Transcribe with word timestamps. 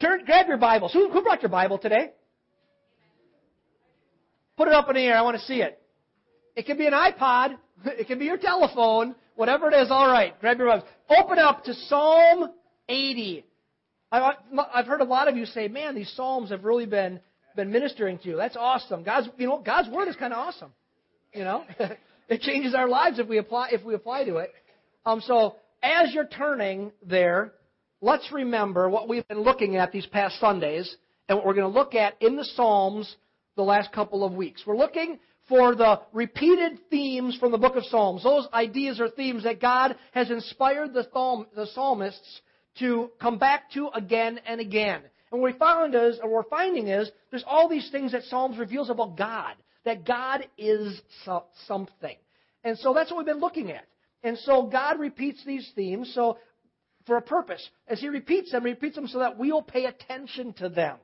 Turn, 0.00 0.24
grab 0.24 0.48
your 0.48 0.56
Bibles. 0.56 0.92
Who, 0.92 1.10
who 1.10 1.22
brought 1.22 1.42
your 1.42 1.50
Bible 1.50 1.78
today? 1.78 2.10
Put 4.56 4.68
it 4.68 4.74
up 4.74 4.88
in 4.88 4.94
the 4.94 5.00
air. 5.00 5.16
I 5.16 5.22
want 5.22 5.36
to 5.36 5.42
see 5.44 5.62
it. 5.62 5.80
It 6.56 6.66
can 6.66 6.76
be 6.78 6.86
an 6.86 6.92
iPod. 6.92 7.56
It 7.86 8.06
can 8.06 8.18
be 8.18 8.24
your 8.24 8.38
telephone. 8.38 9.14
Whatever 9.34 9.68
it 9.68 9.74
is, 9.74 9.90
all 9.90 10.06
right. 10.06 10.38
Grab 10.40 10.58
your 10.58 10.68
Bibles. 10.68 10.88
Open 11.10 11.38
up 11.38 11.64
to 11.64 11.74
Psalm 11.74 12.50
80. 12.88 13.44
I've 14.10 14.86
heard 14.86 15.00
a 15.00 15.04
lot 15.04 15.28
of 15.28 15.36
you 15.36 15.44
say, 15.44 15.66
"Man, 15.68 15.94
these 15.94 16.10
psalms 16.14 16.50
have 16.50 16.64
really 16.64 16.86
been 16.86 17.20
been 17.56 17.70
ministering 17.72 18.18
to 18.18 18.28
you." 18.28 18.36
That's 18.36 18.56
awesome. 18.56 19.02
God's, 19.02 19.28
you 19.36 19.48
know, 19.48 19.58
God's 19.58 19.90
word 19.90 20.08
is 20.08 20.16
kind 20.16 20.32
of 20.32 20.38
awesome. 20.38 20.72
You 21.32 21.44
know, 21.44 21.64
it 22.28 22.40
changes 22.40 22.74
our 22.74 22.88
lives 22.88 23.18
if 23.18 23.28
we 23.28 23.38
apply 23.38 23.70
if 23.72 23.82
we 23.84 23.94
apply 23.94 24.24
to 24.24 24.36
it. 24.36 24.52
Um, 25.04 25.20
so 25.20 25.56
as 25.82 26.14
you're 26.14 26.28
turning 26.28 26.92
there, 27.04 27.52
let's 28.04 28.30
remember 28.30 28.90
what 28.90 29.08
we've 29.08 29.26
been 29.28 29.40
looking 29.40 29.76
at 29.76 29.90
these 29.90 30.04
past 30.04 30.38
Sundays 30.38 30.94
and 31.26 31.38
what 31.38 31.46
we're 31.46 31.54
going 31.54 31.72
to 31.72 31.78
look 31.78 31.94
at 31.94 32.20
in 32.20 32.36
the 32.36 32.44
Psalms 32.44 33.16
the 33.56 33.62
last 33.62 33.92
couple 33.92 34.22
of 34.24 34.34
weeks. 34.34 34.62
We're 34.66 34.76
looking 34.76 35.18
for 35.48 35.74
the 35.74 36.00
repeated 36.12 36.78
themes 36.90 37.36
from 37.40 37.50
the 37.50 37.58
book 37.58 37.76
of 37.76 37.84
Psalms, 37.84 38.22
those 38.22 38.46
ideas 38.52 39.00
or 39.00 39.08
themes 39.08 39.44
that 39.44 39.58
God 39.58 39.96
has 40.12 40.30
inspired 40.30 40.92
the, 40.92 41.06
psalm, 41.12 41.46
the 41.56 41.66
psalmists 41.74 42.42
to 42.78 43.10
come 43.20 43.38
back 43.38 43.70
to 43.72 43.88
again 43.94 44.38
and 44.46 44.60
again. 44.60 45.00
And 45.32 45.40
what 45.40 45.52
we 45.52 45.58
found 45.58 45.94
is, 45.94 46.18
or 46.22 46.28
we're 46.28 46.42
finding 46.44 46.88
is, 46.88 47.10
there's 47.30 47.44
all 47.46 47.70
these 47.70 47.90
things 47.90 48.12
that 48.12 48.24
Psalms 48.24 48.58
reveals 48.58 48.90
about 48.90 49.16
God, 49.16 49.54
that 49.86 50.04
God 50.04 50.46
is 50.58 51.00
so, 51.24 51.44
something. 51.66 52.16
And 52.64 52.78
so 52.78 52.92
that's 52.92 53.10
what 53.10 53.18
we've 53.18 53.26
been 53.26 53.40
looking 53.40 53.70
at. 53.70 53.86
And 54.22 54.38
so 54.38 54.64
God 54.64 55.00
repeats 55.00 55.42
these 55.44 55.70
themes 55.74 56.12
so 56.14 56.38
for 57.06 57.16
a 57.16 57.22
purpose. 57.22 57.66
As 57.88 58.00
He 58.00 58.08
repeats 58.08 58.52
them, 58.52 58.64
He 58.64 58.70
repeats 58.70 58.96
them 58.96 59.08
so 59.08 59.20
that 59.20 59.38
we 59.38 59.52
will 59.52 59.62
pay 59.62 59.86
attention 59.86 60.52
to 60.54 60.68
them. 60.68 60.96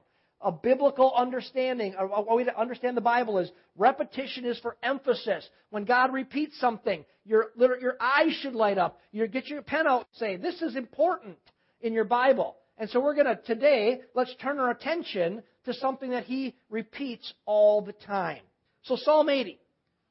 A 0.42 0.50
biblical 0.50 1.12
understanding, 1.14 1.94
a 1.98 2.34
way 2.34 2.44
to 2.44 2.58
understand 2.58 2.96
the 2.96 3.02
Bible 3.02 3.38
is 3.38 3.50
repetition 3.76 4.46
is 4.46 4.58
for 4.60 4.76
emphasis. 4.82 5.46
When 5.68 5.84
God 5.84 6.14
repeats 6.14 6.58
something, 6.58 7.04
your, 7.26 7.50
your 7.58 7.96
eyes 8.00 8.32
should 8.40 8.54
light 8.54 8.78
up. 8.78 8.98
You 9.12 9.26
get 9.26 9.48
your 9.48 9.60
pen 9.60 9.86
out 9.86 10.06
and 10.10 10.18
say, 10.18 10.36
this 10.36 10.62
is 10.62 10.76
important 10.76 11.36
in 11.82 11.92
your 11.92 12.04
Bible. 12.04 12.56
And 12.78 12.88
so 12.88 13.00
we're 13.00 13.14
going 13.14 13.26
to, 13.26 13.36
today, 13.36 14.00
let's 14.14 14.34
turn 14.40 14.58
our 14.58 14.70
attention 14.70 15.42
to 15.66 15.74
something 15.74 16.10
that 16.12 16.24
He 16.24 16.54
repeats 16.70 17.32
all 17.44 17.82
the 17.82 17.92
time. 17.92 18.40
So 18.84 18.96
Psalm 18.96 19.28
80, 19.28 19.60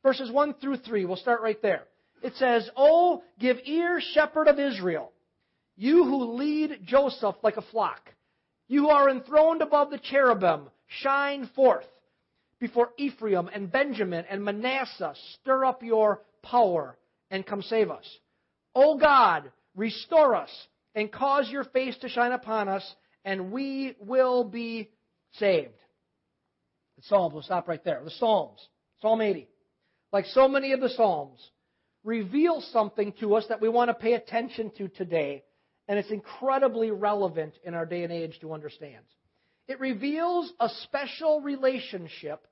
verses 0.04 0.32
1 0.32 0.54
through 0.62 0.78
3, 0.78 1.06
we'll 1.06 1.18
start 1.18 1.42
right 1.42 1.60
there. 1.64 1.86
It 2.22 2.36
says, 2.36 2.70
Oh, 2.78 3.24
give 3.40 3.58
ear, 3.66 4.00
shepherd 4.14 4.48
of 4.48 4.60
Israel, 4.60 5.12
you 5.80 6.04
who 6.04 6.34
lead 6.34 6.82
Joseph 6.84 7.38
like 7.42 7.56
a 7.56 7.62
flock. 7.62 8.02
You 8.68 8.82
who 8.82 8.90
are 8.90 9.10
enthroned 9.10 9.62
above 9.62 9.90
the 9.90 9.98
cherubim, 9.98 10.70
shine 10.88 11.50
forth. 11.56 11.88
Before 12.60 12.90
Ephraim 12.98 13.50
and 13.54 13.72
Benjamin 13.72 14.26
and 14.30 14.44
Manasseh, 14.44 15.14
stir 15.36 15.64
up 15.64 15.82
your 15.82 16.22
power 16.44 16.98
and 17.32 17.46
come 17.46 17.62
save 17.62 17.90
us. 17.90 18.06
O 18.76 18.98
God, 18.98 19.52
restore 19.74 20.36
us 20.36 20.50
and 20.96 21.10
cause 21.10 21.50
your 21.50 21.64
face 21.64 21.98
to 22.00 22.10
shine 22.10 22.34
upon 22.34 22.68
us, 22.68 22.84
and 23.24 23.50
we 23.50 23.96
will 24.02 24.44
be 24.44 24.90
saved. 25.36 25.72
The 26.98 27.04
Psalms, 27.04 27.34
we'll 27.34 27.44
stop 27.44 27.70
right 27.70 27.84
there. 27.86 28.02
The 28.04 28.12
Psalms, 28.12 28.60
Psalm 29.02 29.22
80. 29.22 29.48
Like 30.12 30.26
so 30.26 30.50
many 30.50 30.74
of 30.74 30.82
the 30.82 30.90
Psalms, 30.90 31.40
reveals 32.04 32.70
something 32.74 33.14
to 33.22 33.36
us 33.36 33.46
that 33.48 33.62
we 33.62 33.70
want 33.70 33.88
to 33.88 33.94
pay 33.94 34.14
attention 34.14 34.72
to 34.78 34.90
today, 34.90 35.44
and 35.90 35.98
it's 35.98 36.12
incredibly 36.12 36.92
relevant 36.92 37.56
in 37.66 37.74
our 37.74 37.86
day 37.86 38.04
and 38.04 38.14
age 38.14 38.40
to 38.40 38.54
understand. 38.54 39.04
It 39.68 39.80
reveals 39.80 40.54
a 40.60 40.70
special 40.84 41.42
relationship 41.42 42.46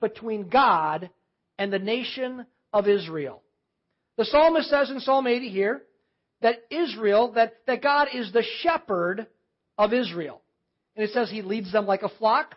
between 0.00 0.48
God 0.48 1.10
and 1.58 1.72
the 1.72 1.78
nation 1.78 2.46
of 2.72 2.86
Israel. 2.86 3.42
The 4.18 4.26
psalmist 4.26 4.68
says 4.68 4.90
in 4.90 5.00
Psalm 5.00 5.26
80 5.26 5.48
here 5.48 5.82
that 6.42 6.56
Israel, 6.70 7.32
that, 7.32 7.54
that 7.66 7.82
God 7.82 8.08
is 8.12 8.30
the 8.30 8.44
shepherd 8.60 9.26
of 9.78 9.92
Israel. 9.92 10.42
And 10.94 11.04
it 11.04 11.12
says 11.12 11.30
he 11.30 11.42
leads 11.42 11.72
them 11.72 11.86
like 11.86 12.02
a 12.02 12.10
flock 12.10 12.54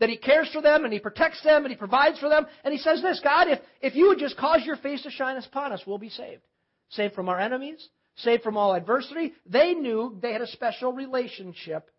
that 0.00 0.08
He 0.08 0.16
cares 0.16 0.50
for 0.52 0.62
them 0.62 0.84
and 0.84 0.92
He 0.92 1.00
protects 1.00 1.42
them 1.42 1.64
and 1.64 1.72
He 1.72 1.76
provides 1.76 2.18
for 2.18 2.28
them. 2.28 2.46
And 2.64 2.72
He 2.72 2.78
says 2.78 3.02
this 3.02 3.20
God, 3.22 3.48
if, 3.48 3.58
if 3.80 3.94
you 3.94 4.08
would 4.08 4.18
just 4.18 4.36
cause 4.36 4.60
your 4.64 4.76
face 4.76 5.02
to 5.02 5.10
shine 5.10 5.36
upon 5.36 5.72
us, 5.72 5.82
we'll 5.86 5.98
be 5.98 6.10
saved. 6.10 6.42
Saved 6.90 7.14
from 7.14 7.28
our 7.28 7.38
enemies, 7.38 7.88
saved 8.18 8.42
from 8.42 8.56
all 8.56 8.74
adversity. 8.74 9.32
They 9.46 9.74
knew 9.74 10.16
they 10.20 10.32
had 10.32 10.42
a 10.42 10.46
special 10.46 10.92
relationship 10.92 11.90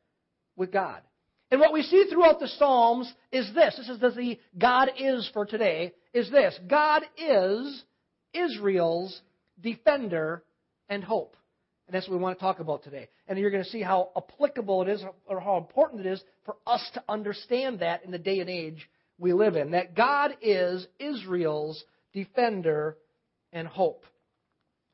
with 0.56 0.72
God. 0.72 1.02
And 1.52 1.60
what 1.60 1.74
we 1.74 1.82
see 1.82 2.06
throughout 2.10 2.40
the 2.40 2.48
Psalms 2.48 3.12
is 3.32 3.52
this. 3.56 3.76
This 3.78 3.90
is 3.90 4.00
the 4.00 4.40
God 4.58 4.92
is 4.98 5.30
for 5.34 5.46
today, 5.46 5.94
is 6.14 6.30
this. 6.30 6.58
God 6.68 7.04
is 7.18 7.84
Israel's 8.34 9.20
defender 9.60 10.44
and 10.90 11.04
hope. 11.04 11.36
And 11.88 11.96
that's 11.96 12.08
what 12.08 12.18
we 12.18 12.22
want 12.22 12.38
to 12.38 12.44
talk 12.44 12.60
about 12.60 12.84
today. 12.84 13.10
And 13.28 13.40
you're 13.40 13.50
going 13.50 13.64
to 13.64 13.70
see 13.70 13.82
how 13.82 14.12
applicable 14.16 14.84
it 14.84 14.90
is 14.90 15.04
or 15.26 15.40
how 15.40 15.58
important 15.58 16.06
it 16.06 16.12
is 16.12 16.22
for 16.46 16.56
us 16.68 16.88
to 16.94 17.04
understand 17.10 17.80
that 17.80 18.06
in 18.06 18.12
the 18.12 18.20
day 18.20 18.40
and 18.40 18.50
age 18.50 18.88
we 19.18 19.34
live 19.34 19.56
in. 19.56 19.72
That 19.72 19.96
God 19.96 20.38
is 20.40 20.86
Israel's 21.00 21.84
defender 22.14 22.96
and 23.52 23.68
hope. 23.68 24.06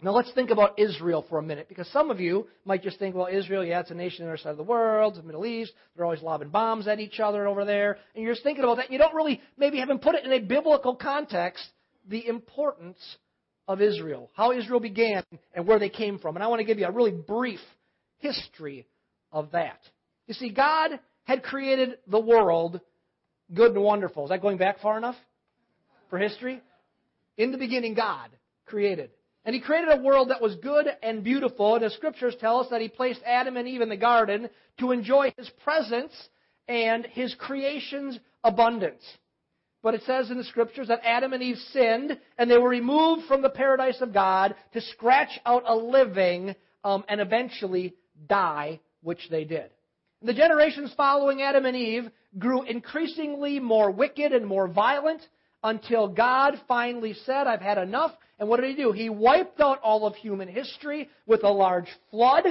Now 0.01 0.11
let's 0.11 0.31
think 0.33 0.49
about 0.49 0.77
Israel 0.77 1.25
for 1.29 1.39
a 1.39 1.41
minute, 1.41 1.67
because 1.69 1.87
some 1.87 2.11
of 2.11 2.19
you 2.19 2.47
might 2.65 2.83
just 2.83 2.99
think, 2.99 3.15
well, 3.15 3.29
Israel, 3.31 3.63
yeah, 3.63 3.79
it's 3.79 3.91
a 3.91 3.95
nation 3.95 4.23
on 4.23 4.27
the 4.27 4.33
other 4.33 4.43
side 4.43 4.51
of 4.51 4.57
the 4.57 4.63
world, 4.63 5.15
the 5.15 5.23
Middle 5.23 5.45
East, 5.45 5.71
they're 5.95 6.05
always 6.05 6.21
lobbing 6.21 6.49
bombs 6.49 6.87
at 6.87 6.99
each 6.99 7.19
other 7.19 7.47
over 7.47 7.63
there, 7.63 7.97
and 8.13 8.23
you're 8.23 8.33
just 8.33 8.43
thinking 8.43 8.63
about 8.63 8.75
that, 8.75 8.85
and 8.85 8.93
you 8.93 8.99
don't 8.99 9.15
really, 9.15 9.41
maybe 9.57 9.79
haven't 9.79 10.01
put 10.01 10.15
it 10.15 10.25
in 10.25 10.33
a 10.33 10.39
biblical 10.39 10.95
context, 10.95 11.65
the 12.07 12.27
importance 12.27 12.99
of 13.67 13.81
Israel, 13.81 14.29
how 14.33 14.51
Israel 14.51 14.79
began 14.79 15.23
and 15.53 15.65
where 15.65 15.79
they 15.79 15.89
came 15.89 16.19
from. 16.19 16.35
And 16.35 16.43
I 16.43 16.47
want 16.47 16.59
to 16.59 16.65
give 16.65 16.77
you 16.77 16.85
a 16.85 16.91
really 16.91 17.11
brief 17.11 17.61
history 18.17 18.85
of 19.31 19.51
that. 19.53 19.79
You 20.27 20.33
see, 20.33 20.49
God 20.49 20.99
had 21.23 21.41
created 21.41 21.97
the 22.07 22.19
world 22.19 22.79
good 23.53 23.71
and 23.71 23.83
wonderful. 23.83 24.25
Is 24.25 24.29
that 24.29 24.41
going 24.41 24.57
back 24.57 24.81
far 24.81 24.97
enough 24.97 25.15
for 26.09 26.19
history? 26.19 26.61
In 27.37 27.51
the 27.51 27.57
beginning, 27.57 27.95
God 27.95 28.29
created. 28.65 29.09
And 29.45 29.53
He 29.53 29.61
created 29.61 29.89
a 29.91 30.01
world 30.01 30.31
that 30.31 30.41
was 30.41 30.55
good 30.55 30.87
and 31.03 31.23
beautiful. 31.23 31.75
And 31.75 31.83
the 31.83 31.91
scriptures 31.91 32.35
tell 32.39 32.59
us 32.59 32.67
that 32.71 32.81
He 32.81 32.89
placed 32.89 33.21
Adam 33.25 33.57
and 33.57 33.67
Eve 33.67 33.81
in 33.81 33.89
the 33.89 33.97
garden 33.97 34.49
to 34.79 34.91
enjoy 34.91 35.33
His 35.37 35.49
presence 35.63 36.13
and 36.67 37.05
His 37.05 37.33
creation's 37.35 38.19
abundance. 38.43 39.03
But 39.83 39.93
it 39.93 40.01
says 40.07 40.31
in 40.31 40.37
the 40.37 40.43
scriptures 40.43 40.87
that 40.87 41.01
Adam 41.03 41.33
and 41.33 41.43
Eve 41.43 41.59
sinned 41.71 42.17
and 42.39 42.49
they 42.49 42.57
were 42.57 42.69
removed 42.69 43.27
from 43.27 43.43
the 43.43 43.49
paradise 43.49 44.01
of 44.01 44.13
God 44.13 44.55
to 44.73 44.81
scratch 44.81 45.39
out 45.45 45.63
a 45.67 45.75
living 45.75 46.55
um, 46.83 47.03
and 47.07 47.21
eventually 47.21 47.93
die, 48.27 48.79
which 49.03 49.29
they 49.29 49.43
did. 49.43 49.69
The 50.23 50.33
generations 50.33 50.91
following 50.97 51.43
Adam 51.43 51.65
and 51.65 51.77
Eve 51.77 52.09
grew 52.39 52.63
increasingly 52.63 53.59
more 53.59 53.91
wicked 53.91 54.31
and 54.31 54.47
more 54.47 54.67
violent 54.67 55.21
until 55.65 56.07
God 56.07 56.61
finally 56.67 57.15
said, 57.25 57.47
I've 57.47 57.59
had 57.59 57.79
enough. 57.79 58.11
And 58.37 58.47
what 58.47 58.61
did 58.61 58.69
he 58.69 58.75
do? 58.75 58.91
He 58.91 59.09
wiped 59.09 59.59
out 59.59 59.81
all 59.81 60.05
of 60.05 60.15
human 60.15 60.47
history 60.47 61.09
with 61.25 61.43
a 61.43 61.49
large 61.49 61.89
flood, 62.11 62.45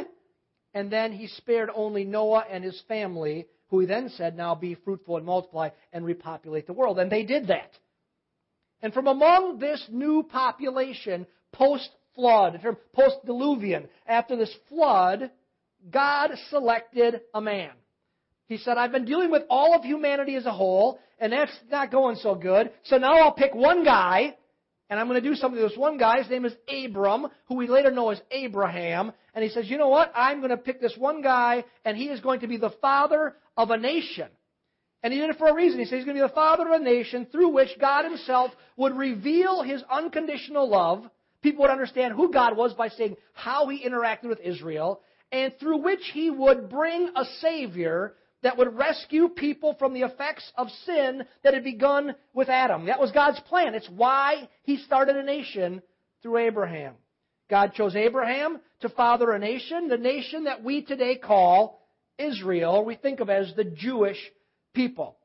and 0.75 0.91
then 0.91 1.13
he 1.13 1.29
spared 1.29 1.71
only 1.73 2.05
Noah 2.05 2.45
and 2.51 2.65
his 2.65 2.83
family 2.89 3.47
who 3.69 3.79
he 3.81 3.87
then 3.87 4.09
said, 4.17 4.37
Now 4.37 4.57
be 4.57 4.75
fruitful 4.75 5.17
and 5.17 5.25
multiply 5.25 5.71
and 5.93 6.05
repopulate 6.05 6.67
the 6.67 6.73
world. 6.73 6.99
And 6.99 7.11
they 7.11 7.23
did 7.23 7.47
that. 7.47 7.71
And 8.83 8.93
from 8.93 9.07
among 9.07 9.61
this 9.61 9.83
new 9.91 10.25
population, 10.25 11.27
post 11.53 11.89
flood, 12.17 12.61
post 12.93 13.17
diluvian, 13.25 13.87
after 14.07 14.37
this 14.37 14.55
flood, 14.69 15.31
God 15.89 16.33
selected 16.51 17.21
a 17.33 17.41
man. 17.41 17.71
He 18.47 18.59
said, 18.59 18.77
I've 18.77 18.93
been 18.93 19.05
dealing 19.05 19.31
with 19.31 19.43
all 19.49 19.75
of 19.75 19.85
humanity 19.85 20.37
as 20.37 20.47
a 20.47 20.53
whole, 20.53 20.99
and 21.19 21.33
that's 21.33 21.53
not 21.71 21.91
going 21.91 22.17
so 22.17 22.35
good. 22.35 22.71
So 22.85 22.99
now 22.99 23.15
I'll 23.15 23.33
pick 23.33 23.55
one 23.55 23.85
guy 23.85 24.37
and 24.91 25.01
I'm 25.01 25.09
going 25.09 25.21
to 25.21 25.29
do 25.29 25.35
something 25.35 25.61
to 25.61 25.69
this 25.69 25.79
one 25.79 25.97
guy. 25.99 26.19
His 26.19 26.31
name 26.31 26.45
is 26.45 26.55
Abram, 26.69 27.27
who 27.47 27.57
we 27.57 27.69
later 27.69 27.91
know 27.91 28.11
as 28.11 28.21
Abraham. 28.31 29.13
And 29.35 29.43
he 29.43 29.51
says, 29.51 29.69
you 29.69 29.79
know 29.79 29.89
what? 29.89 30.13
I'm 30.15 30.39
going 30.39 30.51
to 30.51 30.57
pick 30.57 30.81
this 30.81 30.95
one 30.97 31.23
guy, 31.23 31.65
and 31.85 31.97
he 31.97 32.05
is 32.07 32.21
going 32.21 32.41
to 32.41 32.47
be 32.47 32.59
the 32.59 32.75
father 32.83 33.35
of 33.57 33.71
a 33.71 33.79
nation. 33.79 34.29
And 35.03 35.13
he 35.13 35.19
did 35.19 35.31
it 35.31 35.39
for 35.39 35.49
a 35.49 35.55
reason. 35.55 35.79
He 35.79 35.87
said 35.87 35.97
he's 35.97 36.05
going 36.05 36.17
to 36.17 36.23
be 36.23 36.29
the 36.29 36.35
father 36.35 36.67
of 36.69 36.81
a 36.81 36.85
nation 36.85 37.27
through 37.33 37.49
which 37.49 37.71
God 37.81 38.05
himself 38.05 38.53
would 38.77 38.97
reveal 38.97 39.63
his 39.63 39.83
unconditional 39.91 40.69
love. 40.69 41.05
People 41.43 41.63
would 41.63 41.71
understand 41.71 42.15
who 42.15 42.33
God 42.33 42.57
was 42.57 42.73
by 42.75 42.89
seeing 42.89 43.17
how 43.33 43.69
he 43.69 43.87
interacted 43.87 44.29
with 44.29 44.41
Israel, 44.41 45.01
and 45.33 45.53
through 45.59 45.79
which 45.79 46.11
he 46.13 46.31
would 46.31 46.69
bring 46.71 47.11
a 47.17 47.25
Savior 47.41 48.15
that 48.45 48.57
would 48.57 48.77
rescue 48.77 49.29
people 49.29 49.75
from 49.79 49.95
the 49.95 50.03
effects 50.03 50.53
of 50.57 50.69
sin 50.85 51.25
that 51.43 51.55
had 51.55 51.65
begun 51.65 52.15
with 52.33 52.49
Adam. 52.49 52.87
That 52.87 53.01
was 53.01 53.11
God's 53.11 53.41
plan. 53.41 53.75
It's 53.75 53.89
why 53.89 54.49
He 54.63 54.77
started 54.77 55.17
a 55.17 55.25
nation 55.25 55.83
through 56.23 56.39
Abraham. 56.39 56.95
God 57.51 57.73
chose 57.75 57.97
Abraham 57.97 58.61
to 58.81 58.89
father 58.91 59.33
a 59.33 59.39
nation, 59.39 59.89
the 59.89 59.97
nation 59.97 60.45
that 60.45 60.63
we 60.63 60.83
today 60.83 61.17
call 61.17 61.81
Israel, 62.19 62.85
we 62.85 62.95
think 62.97 63.21
of 63.21 63.29
as 63.29 63.53
the 63.57 63.65
Jewish 63.65 64.19
people. 64.75 65.17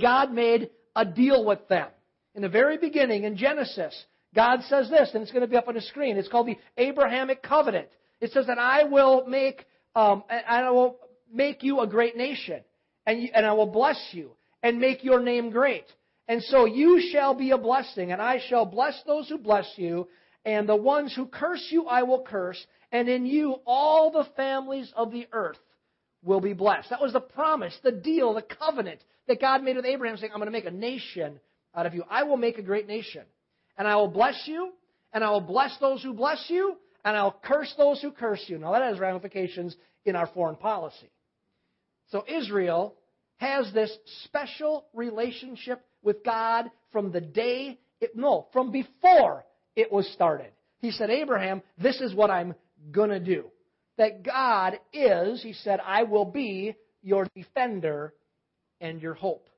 God 0.00 0.32
made 0.32 0.70
a 0.94 1.04
deal 1.04 1.44
with 1.44 1.66
them. 1.68 1.88
In 2.34 2.42
the 2.42 2.48
very 2.48 2.78
beginning, 2.78 3.24
in 3.24 3.36
Genesis, 3.36 3.94
God 4.34 4.60
says 4.68 4.90
this, 4.90 5.10
and 5.14 5.22
it's 5.22 5.30
going 5.30 5.42
to 5.42 5.48
be 5.48 5.56
up 5.56 5.68
on 5.68 5.74
the 5.74 5.80
screen. 5.80 6.16
It's 6.16 6.28
called 6.28 6.48
the 6.48 6.58
Abrahamic 6.76 7.42
Covenant. 7.42 7.88
It 8.20 8.32
says 8.32 8.46
that 8.48 8.58
I 8.58 8.84
will 8.84 9.26
make, 9.26 9.66
um, 9.94 10.24
I 10.28 10.68
will 10.70 10.98
make 11.34 11.62
you 11.62 11.80
a 11.80 11.86
great 11.86 12.16
nation, 12.16 12.60
and, 13.06 13.22
you, 13.22 13.28
and 13.34 13.44
I 13.44 13.52
will 13.52 13.66
bless 13.66 14.00
you, 14.12 14.30
and 14.62 14.78
make 14.78 15.04
your 15.04 15.20
name 15.20 15.50
great. 15.50 15.84
And 16.28 16.42
so 16.44 16.64
you 16.64 17.10
shall 17.12 17.34
be 17.34 17.50
a 17.50 17.58
blessing, 17.58 18.12
and 18.12 18.22
I 18.22 18.40
shall 18.48 18.64
bless 18.64 18.98
those 19.06 19.28
who 19.28 19.36
bless 19.36 19.70
you, 19.76 20.08
and 20.44 20.68
the 20.68 20.76
ones 20.76 21.14
who 21.14 21.26
curse 21.26 21.66
you 21.70 21.86
I 21.86 22.02
will 22.04 22.22
curse, 22.22 22.64
and 22.92 23.08
in 23.08 23.26
you 23.26 23.56
all 23.66 24.10
the 24.10 24.28
families 24.36 24.90
of 24.96 25.10
the 25.10 25.26
earth 25.32 25.58
will 26.22 26.40
be 26.40 26.54
blessed. 26.54 26.90
That 26.90 27.02
was 27.02 27.12
the 27.12 27.20
promise, 27.20 27.76
the 27.82 27.92
deal, 27.92 28.32
the 28.32 28.42
covenant 28.42 29.00
that 29.26 29.40
God 29.40 29.62
made 29.62 29.76
with 29.76 29.84
Abraham, 29.84 30.16
saying, 30.16 30.32
I'm 30.32 30.38
going 30.38 30.46
to 30.46 30.52
make 30.52 30.64
a 30.64 30.70
nation 30.70 31.40
out 31.74 31.86
of 31.86 31.94
you. 31.94 32.04
I 32.08 32.22
will 32.22 32.36
make 32.36 32.58
a 32.58 32.62
great 32.62 32.86
nation. 32.86 33.22
And 33.76 33.88
I 33.88 33.96
will 33.96 34.08
bless 34.08 34.40
you, 34.46 34.72
and 35.12 35.24
I 35.24 35.30
will 35.30 35.40
bless 35.40 35.76
those 35.78 36.02
who 36.02 36.14
bless 36.14 36.44
you, 36.48 36.76
and 37.04 37.16
I'll 37.16 37.38
curse 37.42 37.72
those 37.76 38.00
who 38.00 38.12
curse 38.12 38.42
you. 38.46 38.58
Now, 38.58 38.72
that 38.72 38.82
has 38.82 38.98
ramifications 38.98 39.76
in 40.04 40.16
our 40.16 40.26
foreign 40.28 40.56
policy. 40.56 41.10
So, 42.10 42.24
Israel 42.28 42.94
has 43.36 43.72
this 43.72 43.96
special 44.24 44.86
relationship 44.92 45.84
with 46.02 46.24
God 46.24 46.70
from 46.92 47.12
the 47.12 47.20
day, 47.20 47.78
it, 48.00 48.16
no, 48.16 48.46
from 48.52 48.70
before 48.70 49.44
it 49.74 49.90
was 49.90 50.06
started. 50.12 50.52
He 50.78 50.90
said, 50.90 51.10
Abraham, 51.10 51.62
this 51.78 52.00
is 52.00 52.14
what 52.14 52.30
I'm 52.30 52.54
going 52.92 53.10
to 53.10 53.20
do. 53.20 53.46
That 53.96 54.22
God 54.22 54.78
is, 54.92 55.42
he 55.42 55.52
said, 55.52 55.80
I 55.84 56.02
will 56.02 56.24
be 56.24 56.74
your 57.02 57.26
defender 57.34 58.14
and 58.80 59.00
your 59.00 59.14
hope. 59.14 59.48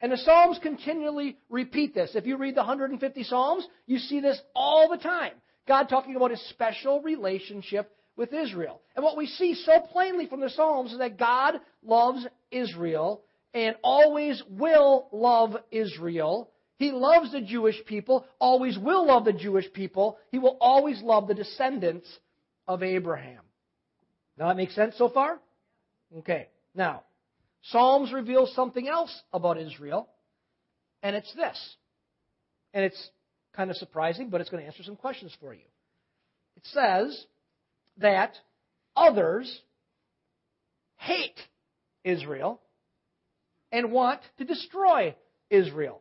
And 0.00 0.10
the 0.10 0.16
Psalms 0.16 0.58
continually 0.62 1.36
repeat 1.48 1.94
this. 1.94 2.10
If 2.14 2.26
you 2.26 2.36
read 2.36 2.56
the 2.56 2.60
150 2.62 3.22
Psalms, 3.24 3.66
you 3.86 3.98
see 3.98 4.20
this 4.20 4.40
all 4.54 4.88
the 4.88 4.96
time. 4.96 5.32
God 5.68 5.88
talking 5.88 6.16
about 6.16 6.32
his 6.32 6.44
special 6.48 7.00
relationship 7.02 7.90
with 8.16 8.32
Israel. 8.32 8.80
And 8.94 9.04
what 9.04 9.16
we 9.16 9.26
see 9.26 9.54
so 9.54 9.80
plainly 9.80 10.26
from 10.26 10.40
the 10.40 10.50
Psalms 10.50 10.92
is 10.92 10.98
that 10.98 11.18
God 11.18 11.54
loves 11.82 12.26
Israel 12.50 13.22
and 13.54 13.76
always 13.82 14.42
will 14.48 15.08
love 15.12 15.56
Israel. 15.70 16.50
He 16.76 16.90
loves 16.90 17.32
the 17.32 17.40
Jewish 17.40 17.76
people, 17.86 18.26
always 18.38 18.78
will 18.78 19.06
love 19.06 19.24
the 19.24 19.32
Jewish 19.32 19.72
people. 19.72 20.18
He 20.30 20.38
will 20.38 20.56
always 20.60 21.00
love 21.02 21.28
the 21.28 21.34
descendants 21.34 22.08
of 22.66 22.82
Abraham. 22.82 23.40
Now 24.38 24.48
that 24.48 24.56
makes 24.56 24.74
sense 24.74 24.96
so 24.96 25.08
far? 25.08 25.38
Okay. 26.18 26.48
Now, 26.74 27.02
Psalms 27.62 28.12
reveal 28.12 28.46
something 28.46 28.88
else 28.88 29.22
about 29.32 29.58
Israel, 29.58 30.08
and 31.02 31.14
it's 31.14 31.32
this. 31.34 31.76
And 32.74 32.84
it's 32.84 33.10
kind 33.54 33.70
of 33.70 33.76
surprising, 33.76 34.30
but 34.30 34.40
it's 34.40 34.50
going 34.50 34.62
to 34.62 34.66
answer 34.66 34.82
some 34.82 34.96
questions 34.96 35.36
for 35.40 35.52
you. 35.54 35.60
It 36.56 36.64
says 36.72 37.26
that 37.98 38.34
others 38.96 39.60
hate 40.96 41.38
Israel 42.04 42.60
and 43.70 43.92
want 43.92 44.20
to 44.38 44.44
destroy 44.44 45.14
Israel. 45.50 46.00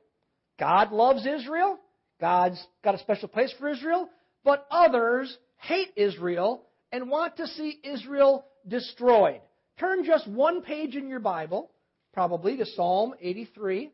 God 0.60 0.92
loves 0.92 1.26
Israel. 1.26 1.80
God's 2.20 2.64
got 2.84 2.96
a 2.96 3.00
special 3.00 3.28
place 3.28 3.54
for 3.60 3.70
Israel. 3.70 4.10
But 4.44 4.68
others 4.70 5.36
hate 5.58 5.90
Israel 5.96 6.64
and 6.92 7.10
want 7.10 7.38
to 7.38 7.48
see 7.48 7.80
Israel 7.84 8.46
destroyed. 8.68 9.42
Turn 9.80 10.04
just 10.04 10.28
one 10.28 10.62
page 10.62 10.96
in 10.96 11.08
your 11.08 11.20
Bible, 11.20 11.72
probably 12.14 12.58
to 12.58 12.66
Psalm 12.66 13.14
83. 13.20 13.92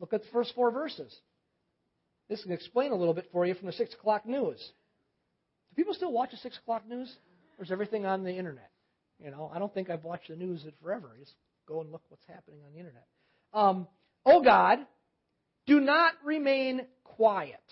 Look 0.00 0.12
at 0.12 0.22
the 0.22 0.28
first 0.32 0.54
four 0.54 0.70
verses. 0.70 1.14
This 2.28 2.42
can 2.42 2.52
explain 2.52 2.92
a 2.92 2.96
little 2.96 3.14
bit 3.14 3.28
for 3.32 3.44
you 3.44 3.54
from 3.54 3.66
the 3.66 3.72
6 3.72 3.94
o'clock 3.94 4.26
news. 4.26 4.58
Do 5.70 5.76
people 5.76 5.94
still 5.94 6.12
watch 6.12 6.30
the 6.30 6.36
6 6.38 6.58
o'clock 6.58 6.88
news? 6.88 7.12
Or 7.58 7.64
is 7.64 7.70
everything 7.70 8.06
on 8.06 8.24
the 8.24 8.32
internet? 8.32 8.70
You 9.22 9.30
know, 9.30 9.50
I 9.54 9.58
don't 9.58 9.72
think 9.72 9.90
I've 9.90 10.04
watched 10.04 10.28
the 10.28 10.36
news 10.36 10.64
in 10.64 10.72
forever. 10.82 11.12
I 11.14 11.20
just 11.20 11.34
go 11.66 11.80
and 11.80 11.92
look 11.92 12.02
what's 12.08 12.26
happening 12.26 12.60
on 12.66 12.72
the 12.72 12.78
internet. 12.78 13.06
Um, 13.52 13.86
oh 14.26 14.42
God, 14.42 14.78
do 15.66 15.80
not 15.80 16.12
remain 16.24 16.82
quiet. 17.04 17.62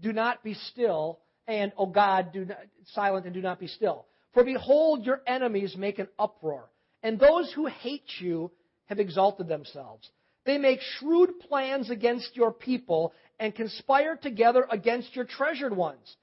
Do 0.00 0.12
not 0.12 0.42
be 0.42 0.54
still 0.54 1.20
and, 1.46 1.72
oh 1.76 1.86
God, 1.86 2.32
do 2.32 2.44
not, 2.44 2.58
silent 2.92 3.24
and 3.24 3.34
do 3.34 3.40
not 3.40 3.58
be 3.58 3.66
still. 3.66 4.06
For 4.34 4.44
behold, 4.44 5.04
your 5.04 5.20
enemies 5.26 5.74
make 5.76 5.98
an 5.98 6.08
uproar, 6.18 6.70
and 7.02 7.18
those 7.18 7.52
who 7.52 7.66
hate 7.66 8.08
you 8.18 8.50
have 8.86 8.98
exalted 8.98 9.48
themselves. 9.48 10.08
They 10.44 10.58
make 10.58 10.80
shrewd 10.98 11.40
plans 11.48 11.90
against 11.90 12.36
your 12.36 12.52
people 12.52 13.12
and 13.42 13.56
conspire 13.56 14.14
together 14.14 14.64
against 14.70 15.16
your 15.16 15.24
treasured 15.24 15.76
ones. 15.76 16.16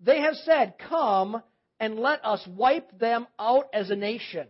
They 0.00 0.22
have 0.22 0.34
said, 0.34 0.76
Come 0.88 1.42
and 1.78 1.98
let 1.98 2.24
us 2.24 2.42
wipe 2.56 2.98
them 2.98 3.26
out 3.38 3.66
as 3.74 3.90
a 3.90 3.96
nation, 3.96 4.46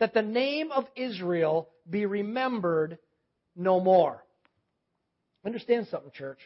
that 0.00 0.12
the 0.12 0.22
name 0.22 0.72
of 0.72 0.86
Israel 0.96 1.68
be 1.88 2.06
remembered 2.06 2.98
no 3.54 3.78
more. 3.78 4.24
Understand 5.46 5.86
something, 5.86 6.10
church. 6.10 6.40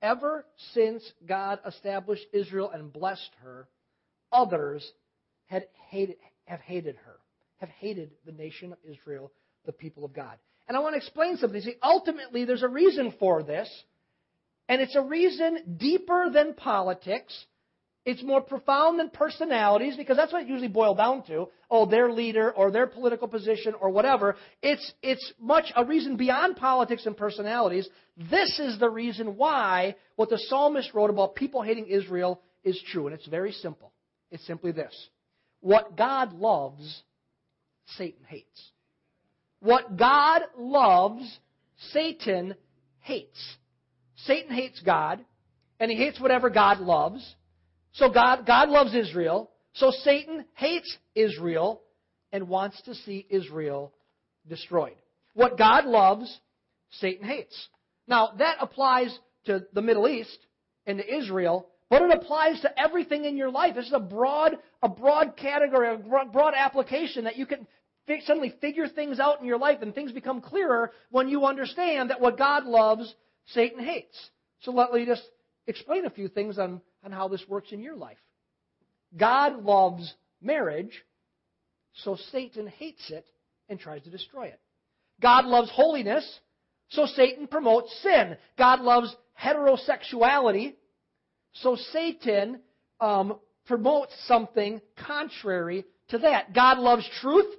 Ever 0.00 0.46
since 0.72 1.04
God 1.26 1.58
established 1.66 2.24
Israel 2.32 2.70
and 2.72 2.90
blessed 2.90 3.30
her, 3.44 3.68
others 4.32 4.90
had 5.48 5.66
hated, 5.90 6.16
have 6.46 6.60
hated 6.60 6.96
her, 7.04 7.16
have 7.58 7.68
hated 7.68 8.12
the 8.24 8.32
nation 8.32 8.72
of 8.72 8.78
Israel, 8.90 9.30
the 9.66 9.72
people 9.72 10.06
of 10.06 10.14
God. 10.14 10.38
And 10.66 10.78
I 10.78 10.80
want 10.80 10.94
to 10.94 10.98
explain 10.98 11.36
something. 11.36 11.60
See, 11.60 11.76
ultimately, 11.82 12.46
there's 12.46 12.62
a 12.62 12.68
reason 12.68 13.14
for 13.18 13.42
this, 13.42 13.68
and 14.68 14.80
it's 14.80 14.96
a 14.96 15.02
reason 15.02 15.76
deeper 15.78 16.30
than 16.30 16.54
politics. 16.54 17.46
It's 18.04 18.22
more 18.22 18.40
profound 18.40 18.98
than 18.98 19.10
personalities 19.10 19.96
because 19.96 20.16
that's 20.16 20.32
what 20.32 20.42
it 20.42 20.48
usually 20.48 20.68
boils 20.68 20.96
down 20.96 21.24
to. 21.26 21.48
Oh, 21.70 21.84
their 21.84 22.10
leader 22.10 22.50
or 22.52 22.70
their 22.70 22.86
political 22.86 23.28
position 23.28 23.74
or 23.80 23.90
whatever. 23.90 24.36
It's, 24.62 24.92
it's 25.02 25.32
much 25.38 25.66
a 25.76 25.84
reason 25.84 26.16
beyond 26.16 26.56
politics 26.56 27.04
and 27.04 27.16
personalities. 27.16 27.88
This 28.30 28.58
is 28.58 28.78
the 28.78 28.88
reason 28.88 29.36
why 29.36 29.96
what 30.16 30.30
the 30.30 30.38
psalmist 30.38 30.94
wrote 30.94 31.10
about 31.10 31.34
people 31.34 31.60
hating 31.60 31.86
Israel 31.86 32.40
is 32.64 32.80
true. 32.92 33.06
And 33.06 33.14
it's 33.14 33.26
very 33.26 33.52
simple. 33.52 33.92
It's 34.30 34.46
simply 34.46 34.72
this. 34.72 35.08
What 35.60 35.96
God 35.96 36.32
loves, 36.32 37.02
Satan 37.96 38.24
hates. 38.26 38.70
What 39.60 39.96
God 39.96 40.42
loves, 40.56 41.38
Satan 41.92 42.54
hates. 43.00 43.56
Satan 44.26 44.54
hates 44.54 44.80
God, 44.80 45.24
and 45.80 45.90
he 45.90 45.96
hates 45.96 46.20
whatever 46.20 46.50
God 46.50 46.80
loves. 46.80 47.34
So 47.92 48.10
God, 48.10 48.46
God 48.46 48.68
loves 48.68 48.94
Israel. 48.94 49.50
So 49.74 49.90
Satan 49.90 50.44
hates 50.54 50.96
Israel 51.14 51.82
and 52.32 52.48
wants 52.48 52.80
to 52.82 52.94
see 52.94 53.26
Israel 53.30 53.92
destroyed. 54.48 54.96
What 55.34 55.56
God 55.56 55.84
loves, 55.84 56.40
Satan 56.90 57.26
hates. 57.26 57.68
Now, 58.06 58.30
that 58.38 58.56
applies 58.60 59.16
to 59.46 59.64
the 59.72 59.82
Middle 59.82 60.08
East 60.08 60.38
and 60.86 60.98
to 60.98 61.16
Israel, 61.16 61.68
but 61.90 62.02
it 62.02 62.10
applies 62.10 62.60
to 62.62 62.80
everything 62.80 63.24
in 63.24 63.36
your 63.36 63.50
life. 63.50 63.74
This 63.74 63.86
is 63.86 63.92
a 63.92 64.00
broad, 64.00 64.58
a 64.82 64.88
broad 64.88 65.36
category, 65.36 65.94
a 65.94 65.98
broad 66.26 66.54
application 66.56 67.24
that 67.24 67.36
you 67.36 67.46
can 67.46 67.66
suddenly 68.24 68.54
figure 68.60 68.88
things 68.88 69.20
out 69.20 69.40
in 69.40 69.46
your 69.46 69.58
life 69.58 69.78
and 69.82 69.94
things 69.94 70.12
become 70.12 70.40
clearer 70.40 70.92
when 71.10 71.28
you 71.28 71.44
understand 71.44 72.10
that 72.10 72.20
what 72.20 72.38
God 72.38 72.64
loves, 72.64 73.14
Satan 73.54 73.84
hates. 73.84 74.16
So 74.60 74.72
let 74.72 74.92
me 74.92 75.06
just 75.06 75.22
explain 75.66 76.04
a 76.06 76.10
few 76.10 76.28
things 76.28 76.58
on 76.58 76.80
on 77.04 77.12
how 77.12 77.28
this 77.28 77.44
works 77.48 77.72
in 77.72 77.80
your 77.80 77.96
life. 77.96 78.18
God 79.16 79.64
loves 79.64 80.14
marriage, 80.42 81.04
so 81.94 82.16
Satan 82.30 82.66
hates 82.66 83.10
it 83.10 83.26
and 83.68 83.78
tries 83.78 84.02
to 84.02 84.10
destroy 84.10 84.46
it. 84.46 84.60
God 85.20 85.46
loves 85.46 85.70
holiness, 85.72 86.40
so 86.90 87.06
Satan 87.06 87.46
promotes 87.46 87.92
sin. 88.02 88.36
God 88.56 88.80
loves 88.80 89.14
heterosexuality, 89.40 90.74
so 91.52 91.76
Satan 91.92 92.60
um, 93.00 93.38
promotes 93.66 94.12
something 94.26 94.80
contrary 95.06 95.84
to 96.08 96.18
that. 96.18 96.54
God 96.54 96.78
loves 96.78 97.08
truth, 97.20 97.52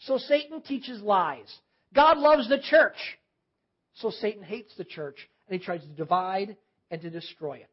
so 0.00 0.18
Satan 0.18 0.62
teaches 0.62 1.02
lies. 1.02 1.54
God 1.94 2.18
loves 2.18 2.48
the 2.48 2.58
church, 2.58 2.96
so 3.96 4.10
Satan 4.10 4.42
hates 4.42 4.74
the 4.76 4.84
church 4.84 5.28
and 5.48 5.58
he 5.58 5.64
tries 5.64 5.82
to 5.82 5.88
divide 5.88 6.56
and 6.90 7.00
to 7.02 7.10
destroy 7.10 7.54
it. 7.56 7.70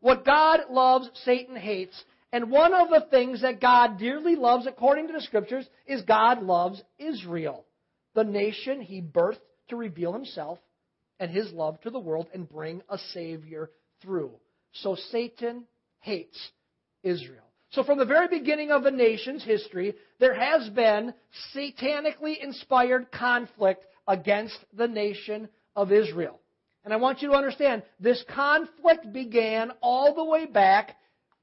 What 0.00 0.24
God 0.24 0.60
loves, 0.70 1.10
Satan 1.24 1.56
hates. 1.56 2.02
And 2.32 2.50
one 2.50 2.74
of 2.74 2.88
the 2.90 3.06
things 3.10 3.42
that 3.42 3.60
God 3.60 3.98
dearly 3.98 4.36
loves, 4.36 4.66
according 4.66 5.06
to 5.06 5.12
the 5.12 5.20
scriptures, 5.20 5.66
is 5.86 6.02
God 6.02 6.42
loves 6.42 6.82
Israel, 6.98 7.64
the 8.14 8.24
nation 8.24 8.80
he 8.80 9.00
birthed 9.00 9.40
to 9.68 9.76
reveal 9.76 10.12
himself 10.12 10.58
and 11.18 11.30
his 11.30 11.50
love 11.52 11.80
to 11.82 11.90
the 11.90 11.98
world 11.98 12.26
and 12.34 12.48
bring 12.48 12.82
a 12.88 12.98
Savior 13.12 13.70
through. 14.02 14.32
So 14.72 14.96
Satan 15.10 15.64
hates 16.00 16.38
Israel. 17.02 17.42
So, 17.70 17.82
from 17.82 17.98
the 17.98 18.04
very 18.04 18.28
beginning 18.28 18.70
of 18.70 18.84
the 18.84 18.90
nation's 18.90 19.42
history, 19.42 19.94
there 20.18 20.34
has 20.34 20.68
been 20.70 21.12
satanically 21.54 22.42
inspired 22.42 23.10
conflict 23.10 23.84
against 24.06 24.56
the 24.72 24.86
nation 24.86 25.48
of 25.76 25.92
Israel. 25.92 26.40
And 26.84 26.92
I 26.92 26.96
want 26.96 27.22
you 27.22 27.28
to 27.30 27.36
understand 27.36 27.82
this 28.00 28.24
conflict 28.34 29.12
began 29.12 29.72
all 29.80 30.14
the 30.14 30.24
way 30.24 30.46
back 30.46 30.96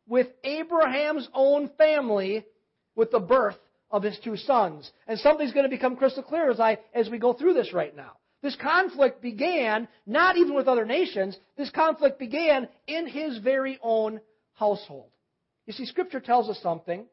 with 0.07 0.27
Abraham's 0.43 1.29
own 1.33 1.69
family 1.77 2.45
with 2.95 3.11
the 3.11 3.19
birth 3.19 3.57
of 3.91 4.03
his 4.03 4.17
two 4.23 4.35
sons. 4.35 4.91
And 5.07 5.19
something's 5.19 5.53
going 5.53 5.65
to 5.65 5.69
become 5.69 5.95
crystal 5.95 6.23
clear 6.23 6.49
as, 6.49 6.59
I, 6.59 6.79
as 6.93 7.09
we 7.09 7.19
go 7.19 7.33
through 7.33 7.53
this 7.53 7.73
right 7.73 7.95
now. 7.95 8.13
This 8.41 8.55
conflict 8.57 9.21
began 9.21 9.87
not 10.05 10.35
even 10.35 10.53
with 10.53 10.67
other 10.67 10.85
nations, 10.85 11.37
this 11.57 11.69
conflict 11.69 12.19
began 12.19 12.67
in 12.87 13.07
his 13.07 13.37
very 13.37 13.79
own 13.81 14.19
household. 14.53 15.09
You 15.65 15.73
see, 15.73 15.85
Scripture 15.85 16.19
tells 16.19 16.49
us 16.49 16.59
something. 16.61 17.05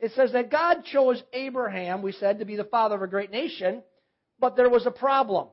It 0.00 0.10
says 0.16 0.32
that 0.32 0.50
God 0.50 0.84
chose 0.84 1.22
Abraham, 1.32 2.02
we 2.02 2.10
said, 2.10 2.40
to 2.40 2.44
be 2.44 2.56
the 2.56 2.64
father 2.64 2.96
of 2.96 3.02
a 3.02 3.06
great 3.06 3.30
nation, 3.30 3.84
but 4.40 4.56
there 4.56 4.68
was 4.68 4.86
a 4.86 4.90
problem. 4.90 5.48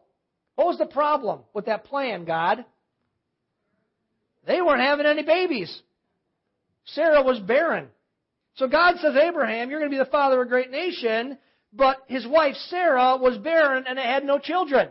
What 0.59 0.67
was 0.67 0.77
the 0.77 0.87
problem 0.87 1.39
with 1.53 1.67
that 1.67 1.85
plan, 1.85 2.25
God? 2.25 2.65
They 4.45 4.61
weren't 4.61 4.81
having 4.81 5.05
any 5.05 5.23
babies. 5.23 5.73
Sarah 6.83 7.23
was 7.23 7.39
barren. 7.39 7.87
So 8.55 8.67
God 8.67 8.95
says, 8.97 9.15
Abraham, 9.15 9.69
you're 9.69 9.79
going 9.79 9.89
to 9.89 9.97
be 9.97 10.03
the 10.03 10.11
father 10.11 10.41
of 10.41 10.47
a 10.47 10.49
great 10.49 10.69
nation, 10.69 11.37
but 11.71 12.03
his 12.07 12.27
wife 12.27 12.55
Sarah 12.67 13.15
was 13.15 13.37
barren 13.37 13.85
and 13.87 13.97
had 13.97 14.25
no 14.25 14.37
children. 14.37 14.89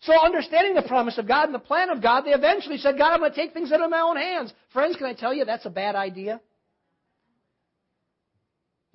So 0.00 0.14
understanding 0.24 0.74
the 0.74 0.88
promise 0.88 1.18
of 1.18 1.28
God 1.28 1.44
and 1.44 1.54
the 1.54 1.58
plan 1.58 1.90
of 1.90 2.00
God, 2.00 2.22
they 2.22 2.32
eventually 2.32 2.78
said, 2.78 2.96
God, 2.96 3.12
I'm 3.12 3.20
going 3.20 3.32
to 3.32 3.36
take 3.36 3.52
things 3.52 3.70
into 3.70 3.86
my 3.90 4.00
own 4.00 4.16
hands. 4.16 4.54
Friends, 4.72 4.96
can 4.96 5.04
I 5.04 5.12
tell 5.12 5.34
you 5.34 5.44
that's 5.44 5.66
a 5.66 5.70
bad 5.70 5.96
idea? 5.96 6.40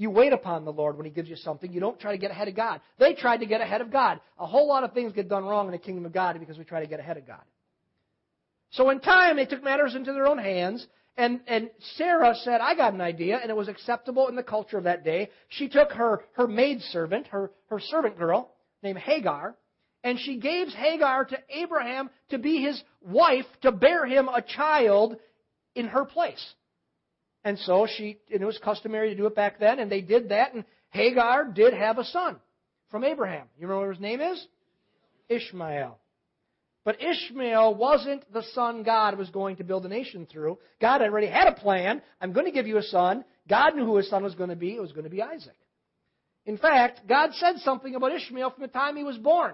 You 0.02 0.10
wait 0.10 0.34
upon 0.34 0.66
the 0.66 0.74
Lord 0.74 0.98
when 0.98 1.06
He 1.06 1.12
gives 1.12 1.30
you 1.30 1.36
something. 1.36 1.72
You 1.72 1.80
don't 1.80 2.00
try 2.00 2.12
to 2.12 2.18
get 2.18 2.32
ahead 2.32 2.48
of 2.48 2.56
God. 2.56 2.82
They 2.98 3.14
tried 3.14 3.42
to 3.42 3.46
get 3.46 3.62
ahead 3.62 3.82
of 3.82 3.92
God. 3.92 4.20
A 4.40 4.48
whole 4.48 4.68
lot 4.68 4.84
of 4.84 4.94
things 4.94 5.14
get 5.14 5.30
done 5.30 5.46
wrong 5.46 5.68
in 5.68 5.74
the 5.74 5.78
kingdom 5.78 6.08
of 6.08 6.12
God 6.12 6.40
because 6.40 6.58
we 6.58 6.64
try 6.64 6.80
to 6.80 6.88
get 6.88 7.00
ahead 7.00 7.18
of 7.18 7.28
God. 7.28 7.44
So 8.72 8.90
in 8.90 9.00
time, 9.00 9.36
they 9.36 9.46
took 9.46 9.64
matters 9.64 9.94
into 9.94 10.12
their 10.12 10.26
own 10.26 10.40
hands. 10.40 10.88
And, 11.18 11.42
and 11.46 11.70
Sarah 11.98 12.34
said, 12.34 12.62
I 12.62 12.74
got 12.74 12.96
an 12.96 13.02
idea, 13.02 13.38
and 13.40 13.52
it 13.52 13.56
was 13.56 13.68
acceptable 13.68 14.28
in 14.28 14.36
the 14.36 14.42
culture 14.42 14.80
of 14.80 14.86
that 14.86 15.06
day. 15.06 15.30
She 15.50 15.70
took 15.70 15.92
her, 15.92 16.22
her 16.34 16.48
maidservant, 16.48 17.28
her, 17.28 17.52
her 17.70 17.80
servant 17.80 18.18
girl, 18.18 18.56
named 18.82 18.98
Hagar, 18.98 19.56
and 20.04 20.20
she 20.20 20.38
gave 20.40 20.70
Hagar 20.70 21.26
to 21.26 21.38
Abraham 21.48 22.10
to 22.30 22.40
be 22.40 22.60
his 22.60 22.82
wife, 23.04 23.46
to 23.62 23.72
bear 23.72 24.08
him 24.08 24.30
a 24.30 24.42
child 24.42 25.18
in 25.76 25.90
her 25.90 26.06
place. 26.06 26.44
And 27.44 27.58
so 27.60 27.88
she, 27.88 28.20
and 28.32 28.42
it 28.42 28.46
was 28.46 28.60
customary 28.64 29.10
to 29.10 29.16
do 29.16 29.26
it 29.26 29.36
back 29.36 29.60
then, 29.60 29.80
and 29.80 29.92
they 29.92 30.02
did 30.02 30.30
that, 30.30 30.54
and 30.54 30.64
Hagar 30.90 31.46
did 31.46 31.74
have 31.74 31.98
a 31.98 32.06
son 32.06 32.38
from 32.90 33.04
Abraham. 33.04 33.48
You 33.58 33.68
remember 33.68 33.88
what 33.88 33.96
his 33.96 34.02
name 34.02 34.22
is? 34.22 34.46
Ishmael. 35.30 35.98
But 36.84 37.02
Ishmael 37.02 37.76
wasn't 37.76 38.32
the 38.34 38.44
son 38.54 38.84
God 38.84 39.18
was 39.18 39.30
going 39.30 39.58
to 39.58 39.64
build 39.64 39.86
a 39.86 39.90
nation 39.90 40.28
through. 40.32 40.58
God 40.80 41.02
already 41.02 41.28
had 41.28 41.48
a 41.48 41.54
plan. 41.54 42.02
I'm 42.20 42.34
going 42.34 42.48
to 42.48 42.52
give 42.52 42.68
you 42.68 42.78
a 42.78 42.84
son. 42.84 43.24
God 43.48 43.76
knew 43.76 43.86
who 43.86 43.98
his 43.98 44.10
son 44.10 44.24
was 44.24 44.36
going 44.36 44.50
to 44.50 44.56
be. 44.56 44.76
It 44.76 44.82
was 44.82 44.92
going 44.92 45.04
to 45.04 45.10
be 45.10 45.22
Isaac. 45.22 45.56
In 46.46 46.58
fact, 46.58 47.08
God 47.08 47.32
said 47.34 47.58
something 47.58 47.94
about 47.94 48.14
Ishmael 48.14 48.52
from 48.52 48.64
the 48.64 48.68
time 48.68 48.98
he 48.98 49.04
was 49.04 49.18
born. 49.18 49.54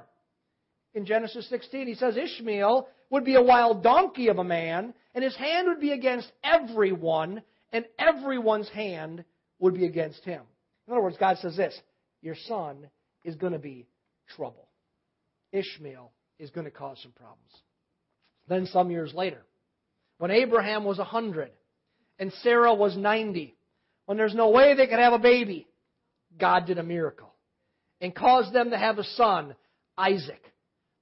In 0.94 1.06
Genesis 1.06 1.50
16, 1.50 1.88
he 1.88 1.96
says 1.96 2.16
Ishmael 2.16 2.88
would 3.10 3.26
be 3.26 3.36
a 3.36 3.42
wild 3.42 3.84
donkey 3.84 4.30
of 4.30 4.38
a 4.38 4.44
man, 4.44 4.94
and 5.14 5.24
his 5.24 5.36
hand 5.36 5.68
would 5.68 5.82
be 5.82 5.92
against 5.92 6.32
everyone, 6.44 7.42
and 7.72 7.86
everyone's 8.00 8.70
hand 8.70 9.24
would 9.60 9.74
be 9.74 9.86
against 9.86 10.24
him. 10.24 10.42
In 10.88 10.94
other 10.94 11.02
words, 11.02 11.18
God 11.20 11.38
says 11.40 11.56
this 11.56 11.80
Your 12.22 12.36
son 12.48 12.90
is 13.24 13.36
going 13.36 13.54
to 13.54 13.60
be 13.60 13.88
trouble. 14.36 14.68
Ishmael 15.52 16.12
is 16.40 16.50
going 16.50 16.66
to 16.66 16.72
cause 16.72 17.00
some 17.02 17.12
problems. 17.14 17.52
Then, 18.48 18.66
some 18.68 18.92
years 18.92 19.14
later, 19.14 19.44
when 20.18 20.32
Abraham 20.32 20.84
was 20.84 20.98
100 20.98 21.52
and 22.20 22.32
Sarah 22.42 22.74
was 22.74 22.96
90, 22.96 23.56
when 24.06 24.18
there's 24.18 24.36
no 24.36 24.50
way 24.50 24.74
they 24.74 24.88
could 24.88 25.00
have 25.00 25.14
a 25.14 25.20
baby, 25.20 25.68
God 26.40 26.66
did 26.66 26.78
a 26.78 26.84
miracle 26.84 27.34
and 28.00 28.16
caused 28.16 28.54
them 28.54 28.70
to 28.70 28.78
have 28.78 29.00
a 29.00 29.04
son, 29.04 29.56
Isaac 29.98 30.42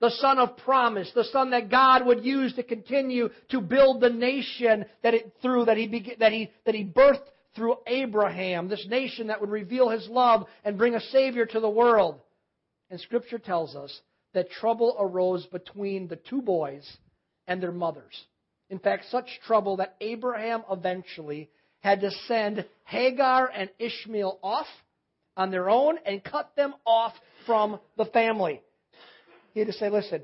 the 0.05 0.11
son 0.11 0.37
of 0.37 0.55
promise, 0.57 1.11
the 1.15 1.23
son 1.23 1.49
that 1.49 1.71
God 1.71 2.05
would 2.05 2.23
use 2.23 2.53
to 2.53 2.63
continue 2.63 3.29
to 3.49 3.59
build 3.59 4.01
the 4.01 4.09
nation 4.11 4.85
that 5.01 5.15
it 5.15 5.33
through 5.41 5.65
that 5.65 5.77
he 5.77 6.15
that 6.19 6.31
he 6.31 6.51
that 6.63 6.75
he 6.75 6.85
birthed 6.85 7.25
through 7.55 7.77
Abraham, 7.87 8.67
this 8.67 8.85
nation 8.87 9.27
that 9.27 9.41
would 9.41 9.49
reveal 9.49 9.89
his 9.89 10.07
love 10.07 10.45
and 10.63 10.77
bring 10.77 10.93
a 10.93 11.01
savior 11.01 11.47
to 11.47 11.59
the 11.59 11.69
world. 11.69 12.19
And 12.91 12.99
scripture 12.99 13.39
tells 13.39 13.75
us 13.75 13.99
that 14.35 14.51
trouble 14.51 14.95
arose 14.99 15.47
between 15.47 16.07
the 16.07 16.17
two 16.17 16.43
boys 16.43 16.87
and 17.47 17.63
their 17.63 17.71
mothers. 17.71 18.25
In 18.69 18.77
fact, 18.77 19.05
such 19.09 19.25
trouble 19.47 19.77
that 19.77 19.95
Abraham 20.01 20.63
eventually 20.69 21.49
had 21.79 22.01
to 22.01 22.11
send 22.27 22.63
Hagar 22.83 23.49
and 23.51 23.71
Ishmael 23.79 24.37
off 24.43 24.67
on 25.35 25.49
their 25.49 25.67
own 25.67 25.97
and 26.05 26.23
cut 26.23 26.55
them 26.55 26.75
off 26.85 27.13
from 27.47 27.79
the 27.97 28.05
family. 28.05 28.61
He 29.55 29.61
had 29.61 29.67
to 29.67 29.73
say, 29.73 29.89
listen, 29.89 30.21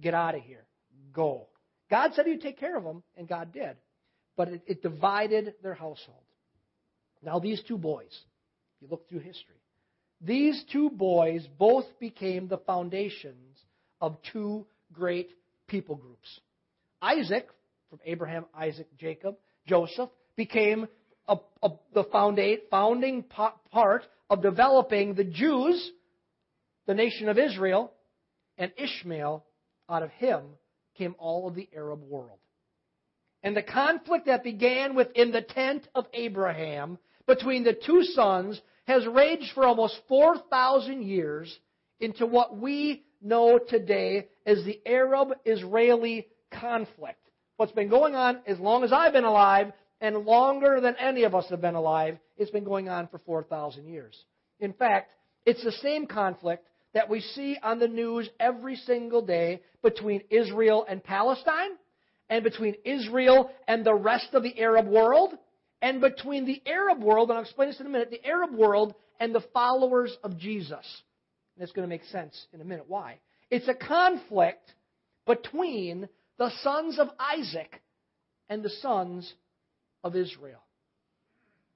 get 0.00 0.12
out 0.12 0.34
of 0.34 0.42
here. 0.42 0.64
Go. 1.12 1.48
God 1.90 2.12
said 2.14 2.26
he'd 2.26 2.42
take 2.42 2.60
care 2.60 2.76
of 2.76 2.84
them, 2.84 3.02
and 3.16 3.26
God 3.26 3.52
did. 3.52 3.76
But 4.36 4.48
it, 4.48 4.62
it 4.66 4.82
divided 4.82 5.54
their 5.62 5.72
household. 5.72 6.22
Now, 7.22 7.38
these 7.38 7.62
two 7.66 7.78
boys, 7.78 8.14
you 8.80 8.88
look 8.90 9.08
through 9.08 9.20
history, 9.20 9.56
these 10.20 10.62
two 10.70 10.90
boys 10.90 11.46
both 11.58 11.86
became 11.98 12.48
the 12.48 12.58
foundations 12.58 13.58
of 13.98 14.18
two 14.30 14.66
great 14.92 15.30
people 15.68 15.96
groups. 15.96 16.40
Isaac, 17.00 17.48
from 17.88 18.00
Abraham, 18.04 18.44
Isaac, 18.54 18.88
Jacob, 18.98 19.36
Joseph, 19.66 20.10
became 20.36 20.86
a, 21.28 21.38
a, 21.62 21.70
the 21.94 22.04
founding 22.70 23.24
part 23.72 24.02
of 24.28 24.42
developing 24.42 25.14
the 25.14 25.24
Jews, 25.24 25.92
the 26.86 26.94
nation 26.94 27.30
of 27.30 27.38
Israel, 27.38 27.92
and 28.58 28.72
Ishmael, 28.76 29.44
out 29.88 30.02
of 30.02 30.10
him 30.10 30.42
came 30.96 31.14
all 31.18 31.46
of 31.46 31.54
the 31.54 31.68
Arab 31.74 32.02
world. 32.02 32.38
And 33.42 33.56
the 33.56 33.62
conflict 33.62 34.26
that 34.26 34.42
began 34.42 34.94
within 34.94 35.30
the 35.30 35.42
tent 35.42 35.86
of 35.94 36.06
Abraham 36.12 36.98
between 37.26 37.64
the 37.64 37.74
two 37.74 38.02
sons 38.02 38.60
has 38.86 39.06
raged 39.06 39.52
for 39.54 39.64
almost 39.64 40.00
4,000 40.08 41.02
years 41.02 41.56
into 42.00 42.26
what 42.26 42.56
we 42.56 43.04
know 43.22 43.58
today 43.58 44.28
as 44.44 44.64
the 44.64 44.80
Arab 44.86 45.28
Israeli 45.44 46.26
conflict. 46.50 47.20
What's 47.56 47.72
been 47.72 47.88
going 47.88 48.14
on 48.14 48.40
as 48.46 48.58
long 48.58 48.84
as 48.84 48.92
I've 48.92 49.12
been 49.12 49.24
alive 49.24 49.72
and 50.00 50.18
longer 50.18 50.80
than 50.80 50.96
any 50.96 51.24
of 51.24 51.34
us 51.34 51.46
have 51.48 51.60
been 51.60 51.74
alive, 51.74 52.18
it's 52.36 52.50
been 52.50 52.64
going 52.64 52.88
on 52.88 53.08
for 53.08 53.18
4,000 53.18 53.86
years. 53.86 54.16
In 54.60 54.72
fact, 54.72 55.10
it's 55.44 55.64
the 55.64 55.72
same 55.72 56.06
conflict 56.06 56.66
that 56.96 57.10
we 57.10 57.20
see 57.20 57.58
on 57.62 57.78
the 57.78 57.86
news 57.86 58.26
every 58.40 58.74
single 58.74 59.20
day 59.20 59.60
between 59.82 60.22
Israel 60.30 60.86
and 60.88 61.04
Palestine, 61.04 61.72
and 62.30 62.42
between 62.42 62.74
Israel 62.86 63.50
and 63.68 63.84
the 63.84 63.94
rest 63.94 64.28
of 64.32 64.42
the 64.42 64.58
Arab 64.58 64.88
world, 64.88 65.34
and 65.82 66.00
between 66.00 66.46
the 66.46 66.62
Arab 66.64 67.02
world, 67.02 67.28
and 67.28 67.36
I'll 67.36 67.44
explain 67.44 67.68
this 67.68 67.80
in 67.80 67.86
a 67.86 67.90
minute, 67.90 68.10
the 68.10 68.26
Arab 68.26 68.54
world 68.54 68.94
and 69.20 69.34
the 69.34 69.44
followers 69.52 70.16
of 70.24 70.38
Jesus. 70.38 70.86
And 71.54 71.62
it's 71.62 71.72
going 71.72 71.86
to 71.86 71.94
make 71.94 72.04
sense 72.04 72.46
in 72.54 72.62
a 72.62 72.64
minute 72.64 72.86
why. 72.88 73.18
It's 73.50 73.68
a 73.68 73.74
conflict 73.74 74.72
between 75.26 76.08
the 76.38 76.50
sons 76.62 76.98
of 76.98 77.08
Isaac 77.20 77.82
and 78.48 78.62
the 78.62 78.70
sons 78.70 79.30
of 80.02 80.16
Israel. 80.16 80.62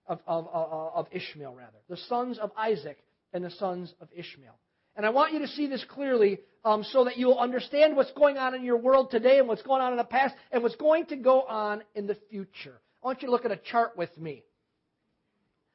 Of, 0.06 0.20
of, 0.26 0.48
of, 0.48 0.92
of 0.94 1.06
Ishmael, 1.12 1.54
rather. 1.54 1.78
The 1.90 1.98
sons 2.08 2.38
of 2.38 2.52
Isaac 2.56 2.96
and 3.34 3.44
the 3.44 3.50
sons 3.50 3.92
of 4.00 4.08
Ishmael. 4.16 4.56
And 5.00 5.06
I 5.06 5.10
want 5.12 5.32
you 5.32 5.38
to 5.38 5.48
see 5.48 5.66
this 5.66 5.82
clearly 5.88 6.40
um, 6.62 6.84
so 6.84 7.04
that 7.04 7.16
you'll 7.16 7.38
understand 7.38 7.96
what's 7.96 8.12
going 8.12 8.36
on 8.36 8.54
in 8.54 8.62
your 8.62 8.76
world 8.76 9.10
today 9.10 9.38
and 9.38 9.48
what's 9.48 9.62
going 9.62 9.80
on 9.80 9.92
in 9.92 9.96
the 9.96 10.04
past 10.04 10.34
and 10.52 10.62
what's 10.62 10.76
going 10.76 11.06
to 11.06 11.16
go 11.16 11.40
on 11.40 11.82
in 11.94 12.06
the 12.06 12.18
future. 12.28 12.78
I 13.02 13.06
want 13.06 13.22
you 13.22 13.28
to 13.28 13.32
look 13.32 13.46
at 13.46 13.50
a 13.50 13.56
chart 13.56 13.96
with 13.96 14.14
me. 14.18 14.44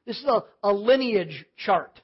This 0.06 0.20
is 0.20 0.26
a, 0.26 0.44
a 0.62 0.72
lineage 0.72 1.44
chart. 1.58 2.00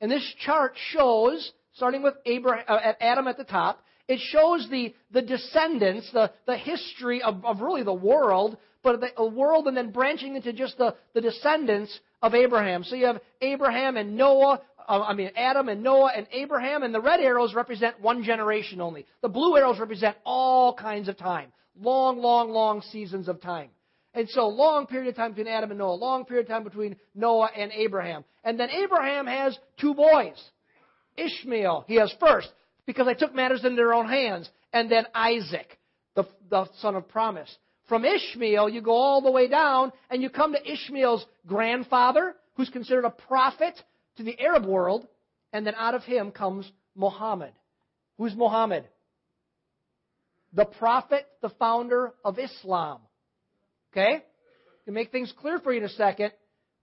And 0.00 0.10
this 0.10 0.34
chart 0.44 0.72
shows, 0.90 1.52
starting 1.74 2.02
with 2.02 2.14
Abraham, 2.26 2.64
uh, 2.66 2.92
Adam 3.00 3.28
at 3.28 3.36
the 3.36 3.44
top, 3.44 3.80
it 4.08 4.18
shows 4.18 4.66
the, 4.68 4.92
the 5.12 5.22
descendants, 5.22 6.10
the, 6.12 6.32
the 6.48 6.56
history 6.56 7.22
of, 7.22 7.44
of 7.44 7.60
really 7.60 7.84
the 7.84 7.94
world, 7.94 8.58
but 8.82 9.00
the 9.16 9.28
world 9.28 9.68
and 9.68 9.76
then 9.76 9.92
branching 9.92 10.34
into 10.34 10.52
just 10.52 10.76
the, 10.76 10.96
the 11.14 11.20
descendants 11.20 11.96
of 12.20 12.34
Abraham. 12.34 12.82
So 12.82 12.96
you 12.96 13.06
have 13.06 13.20
Abraham 13.40 13.96
and 13.96 14.16
Noah, 14.16 14.60
uh, 14.88 15.02
I 15.02 15.12
mean, 15.12 15.30
Adam 15.36 15.68
and 15.68 15.82
Noah 15.82 16.12
and 16.16 16.26
Abraham, 16.32 16.82
and 16.82 16.94
the 16.94 17.00
red 17.00 17.20
arrows 17.20 17.54
represent 17.54 18.00
one 18.00 18.24
generation 18.24 18.80
only. 18.80 19.04
The 19.20 19.28
blue 19.28 19.56
arrows 19.56 19.78
represent 19.78 20.16
all 20.24 20.74
kinds 20.74 21.08
of 21.08 21.18
time. 21.18 21.52
Long, 21.78 22.18
long, 22.18 22.50
long 22.50 22.80
seasons 22.80 23.28
of 23.28 23.40
time. 23.40 23.68
And 24.14 24.28
so, 24.30 24.48
long 24.48 24.86
period 24.86 25.10
of 25.10 25.16
time 25.16 25.32
between 25.32 25.52
Adam 25.52 25.70
and 25.70 25.78
Noah, 25.78 25.92
long 25.92 26.24
period 26.24 26.46
of 26.46 26.48
time 26.48 26.64
between 26.64 26.96
Noah 27.14 27.50
and 27.54 27.70
Abraham. 27.72 28.24
And 28.42 28.58
then 28.58 28.70
Abraham 28.70 29.26
has 29.26 29.56
two 29.78 29.94
boys. 29.94 30.42
Ishmael, 31.16 31.84
he 31.86 31.96
has 31.96 32.12
first, 32.18 32.48
because 32.86 33.06
they 33.06 33.14
took 33.14 33.34
matters 33.34 33.64
into 33.64 33.76
their 33.76 33.92
own 33.92 34.08
hands. 34.08 34.48
And 34.72 34.90
then 34.90 35.04
Isaac, 35.14 35.78
the, 36.14 36.24
the 36.48 36.68
son 36.80 36.96
of 36.96 37.08
promise. 37.08 37.54
From 37.88 38.04
Ishmael, 38.04 38.70
you 38.70 38.80
go 38.80 38.92
all 38.92 39.20
the 39.20 39.30
way 39.30 39.48
down, 39.48 39.92
and 40.10 40.22
you 40.22 40.30
come 40.30 40.54
to 40.54 40.72
Ishmael's 40.72 41.24
grandfather, 41.46 42.34
who's 42.54 42.70
considered 42.70 43.04
a 43.04 43.10
prophet 43.10 43.80
to 44.18 44.22
the 44.22 44.38
Arab 44.38 44.66
world, 44.66 45.06
and 45.52 45.66
then 45.66 45.74
out 45.76 45.94
of 45.94 46.02
him 46.02 46.30
comes 46.30 46.70
Muhammad. 46.94 47.52
Who's 48.18 48.34
Muhammad? 48.34 48.84
The 50.52 50.66
prophet, 50.66 51.26
the 51.40 51.50
founder 51.50 52.12
of 52.24 52.38
Islam. 52.38 53.00
Okay? 53.92 54.22
To 54.86 54.92
make 54.92 55.10
things 55.10 55.32
clear 55.40 55.58
for 55.58 55.72
you 55.72 55.78
in 55.78 55.84
a 55.84 55.90
second. 55.90 56.32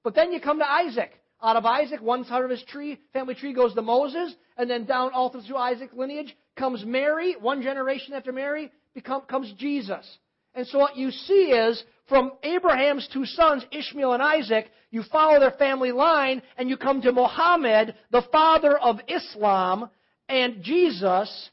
But 0.03 0.15
then 0.15 0.31
you 0.31 0.39
come 0.39 0.59
to 0.59 0.69
Isaac. 0.69 1.11
Out 1.43 1.57
of 1.57 1.65
Isaac, 1.65 2.01
one 2.01 2.25
side 2.25 2.43
of 2.43 2.49
his 2.49 2.63
tree, 2.63 2.99
family 3.13 3.35
tree 3.35 3.53
goes 3.53 3.73
to 3.73 3.81
Moses, 3.81 4.33
and 4.57 4.69
then 4.69 4.85
down 4.85 5.11
all 5.13 5.29
through 5.29 5.57
Isaac 5.57 5.91
lineage 5.93 6.35
comes 6.55 6.83
Mary. 6.85 7.35
One 7.39 7.61
generation 7.61 8.13
after 8.13 8.31
Mary 8.31 8.71
become, 8.93 9.21
comes 9.23 9.51
Jesus. 9.57 10.05
And 10.55 10.65
so 10.67 10.79
what 10.79 10.95
you 10.95 11.11
see 11.11 11.51
is 11.51 11.83
from 12.07 12.31
Abraham's 12.43 13.07
two 13.11 13.25
sons, 13.25 13.65
Ishmael 13.71 14.13
and 14.13 14.23
Isaac, 14.23 14.69
you 14.89 15.03
follow 15.03 15.39
their 15.39 15.51
family 15.51 15.91
line 15.91 16.41
and 16.57 16.69
you 16.69 16.77
come 16.77 17.01
to 17.01 17.11
Muhammad, 17.11 17.95
the 18.11 18.23
father 18.31 18.77
of 18.77 18.99
Islam, 19.07 19.89
and 20.29 20.63
Jesus, 20.63 21.49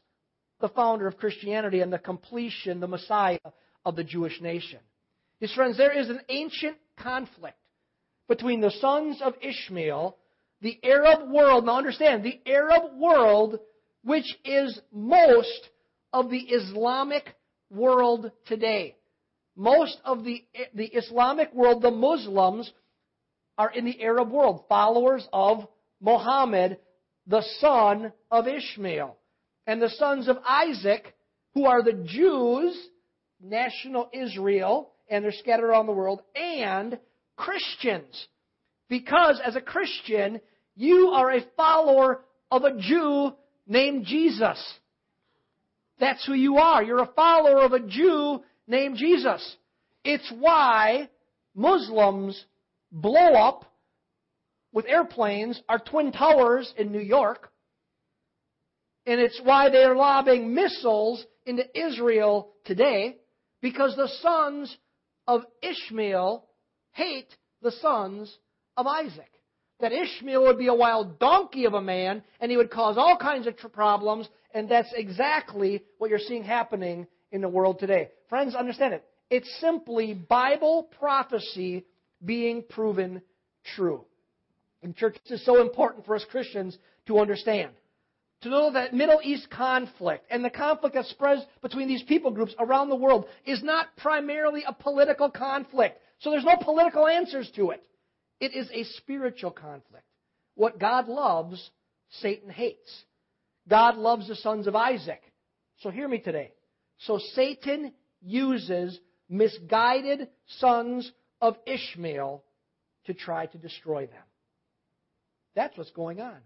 the 0.61 0.69
founder 0.69 1.07
of 1.07 1.17
Christianity 1.17 1.81
and 1.81 1.91
the 1.91 1.99
completion, 1.99 2.79
the 2.79 2.87
Messiah 2.87 3.39
of 3.85 3.95
the 3.95 4.03
Jewish 4.03 4.39
nation. 4.41 4.79
His 5.39 5.53
friends, 5.53 5.77
there 5.77 5.97
is 5.97 6.09
an 6.09 6.21
ancient 6.29 6.77
conflict 6.97 7.57
between 8.29 8.61
the 8.61 8.71
sons 8.71 9.21
of 9.21 9.33
Ishmael, 9.41 10.17
the 10.61 10.79
Arab 10.83 11.29
world. 11.29 11.65
Now 11.65 11.77
understand, 11.77 12.23
the 12.23 12.39
Arab 12.45 12.97
world, 12.97 13.59
which 14.05 14.37
is 14.45 14.79
most 14.93 15.69
of 16.13 16.29
the 16.29 16.39
Islamic 16.39 17.35
world 17.73 18.31
today. 18.47 18.95
Most 19.55 19.97
of 20.05 20.23
the, 20.23 20.43
the 20.73 20.85
Islamic 20.85 21.53
world, 21.53 21.81
the 21.81 21.91
Muslims, 21.91 22.71
are 23.57 23.71
in 23.71 23.85
the 23.85 24.01
Arab 24.01 24.31
world, 24.31 24.63
followers 24.67 25.27
of 25.31 25.67
Muhammad, 26.01 26.77
the 27.27 27.43
son 27.59 28.11
of 28.31 28.47
Ishmael. 28.47 29.17
And 29.67 29.81
the 29.81 29.89
sons 29.89 30.27
of 30.27 30.37
Isaac, 30.45 31.13
who 31.53 31.65
are 31.65 31.83
the 31.83 32.03
Jews, 32.05 32.77
national 33.41 34.09
Israel, 34.11 34.91
and 35.09 35.23
they're 35.23 35.31
scattered 35.31 35.65
around 35.65 35.85
the 35.85 35.93
world, 35.93 36.21
and 36.35 36.97
Christians. 37.35 38.27
Because 38.89 39.39
as 39.45 39.55
a 39.55 39.61
Christian, 39.61 40.41
you 40.75 41.09
are 41.13 41.31
a 41.31 41.45
follower 41.55 42.23
of 42.51 42.63
a 42.63 42.77
Jew 42.77 43.33
named 43.67 44.05
Jesus. 44.05 44.61
That's 46.03 46.25
who 46.25 46.33
you 46.33 46.57
are. 46.57 46.83
You're 46.83 47.01
a 47.01 47.13
follower 47.15 47.61
of 47.61 47.71
a 47.71 47.79
Jew 47.79 48.43
named 48.67 48.97
Jesus. 48.97 49.55
It's 50.03 50.29
why 50.37 51.07
Muslims 51.55 52.43
blow 52.91 53.33
up 53.35 53.71
with 54.73 54.85
airplanes 54.85 55.61
our 55.69 55.79
Twin 55.79 56.11
Towers 56.11 56.73
in 56.77 56.91
New 56.91 56.99
York. 56.99 57.49
And 59.05 59.21
it's 59.21 59.39
why 59.45 59.69
they're 59.69 59.95
lobbing 59.95 60.53
missiles 60.53 61.25
into 61.45 61.63
Israel 61.73 62.51
today 62.65 63.15
because 63.61 63.95
the 63.95 64.09
sons 64.21 64.75
of 65.25 65.43
Ishmael 65.61 66.45
hate 66.91 67.33
the 67.61 67.71
sons 67.71 68.37
of 68.75 68.87
Isaac. 68.87 69.31
That 69.83 69.91
Ishmael 69.91 70.43
would 70.43 70.57
be 70.57 70.67
a 70.67 70.73
wild 70.73 71.19
donkey 71.19 71.65
of 71.65 71.73
a 71.73 71.81
man 71.81 72.23
and 72.39 72.49
he 72.49 72.55
would 72.55 72.71
cause 72.71 72.97
all 72.97 73.17
kinds 73.17 73.47
of 73.47 73.57
problems, 73.73 74.29
and 74.53 74.69
that's 74.69 74.87
exactly 74.95 75.83
what 75.97 76.09
you're 76.09 76.19
seeing 76.19 76.45
happening 76.45 77.05
in 77.33 77.41
the 77.41 77.49
world 77.49 77.79
today. 77.79 78.07
Friends, 78.29 78.55
understand 78.55 78.93
it. 78.93 79.03
It's 79.29 79.59
simply 79.59 80.13
Bible 80.13 80.87
prophecy 80.97 81.83
being 82.23 82.63
proven 82.63 83.21
true. 83.75 84.05
And 84.83 84.95
church, 84.95 85.17
this 85.27 85.41
is 85.41 85.45
so 85.45 85.59
important 85.59 86.05
for 86.05 86.15
us 86.15 86.23
Christians 86.31 86.77
to 87.07 87.19
understand. 87.19 87.71
To 88.43 88.49
know 88.49 88.71
that 88.71 88.93
Middle 88.93 89.19
East 89.21 89.49
conflict 89.49 90.27
and 90.31 90.45
the 90.45 90.49
conflict 90.49 90.95
that 90.95 91.07
spreads 91.07 91.41
between 91.61 91.89
these 91.89 92.03
people 92.03 92.31
groups 92.31 92.55
around 92.57 92.87
the 92.87 92.95
world 92.95 93.25
is 93.45 93.61
not 93.61 93.87
primarily 93.97 94.63
a 94.65 94.71
political 94.71 95.29
conflict. 95.29 95.99
So 96.19 96.31
there's 96.31 96.45
no 96.45 96.55
political 96.55 97.05
answers 97.05 97.51
to 97.57 97.71
it. 97.71 97.83
It 98.43 98.53
is 98.53 98.69
a 98.73 98.83
spiritual 98.97 99.51
conflict. 99.51 100.03
What 100.55 100.77
God 100.77 101.07
loves, 101.07 101.71
Satan 102.19 102.49
hates. 102.49 103.03
God 103.69 103.95
loves 103.95 104.27
the 104.27 104.35
sons 104.35 104.67
of 104.67 104.75
Isaac. 104.75 105.21
So 105.79 105.89
hear 105.89 106.09
me 106.09 106.19
today. 106.19 106.51
So 106.97 107.19
Satan 107.35 107.93
uses 108.21 108.99
misguided 109.29 110.27
sons 110.59 111.09
of 111.39 111.55
Ishmael 111.65 112.43
to 113.05 113.13
try 113.13 113.45
to 113.45 113.57
destroy 113.57 114.07
them. 114.07 114.25
That's 115.55 115.77
what's 115.77 115.91
going 115.91 116.19
on. 116.19 116.39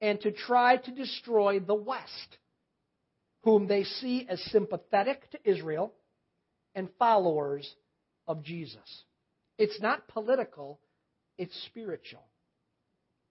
And 0.00 0.20
to 0.22 0.32
try 0.32 0.76
to 0.76 0.90
destroy 0.90 1.60
the 1.60 1.72
West, 1.72 2.38
whom 3.44 3.68
they 3.68 3.84
see 3.84 4.26
as 4.28 4.42
sympathetic 4.50 5.30
to 5.30 5.38
Israel 5.48 5.92
and 6.74 6.88
followers 6.98 7.72
of 8.26 8.42
Jesus. 8.42 9.04
It's 9.60 9.78
not 9.78 10.08
political, 10.08 10.80
it's 11.36 11.54
spiritual. 11.66 12.24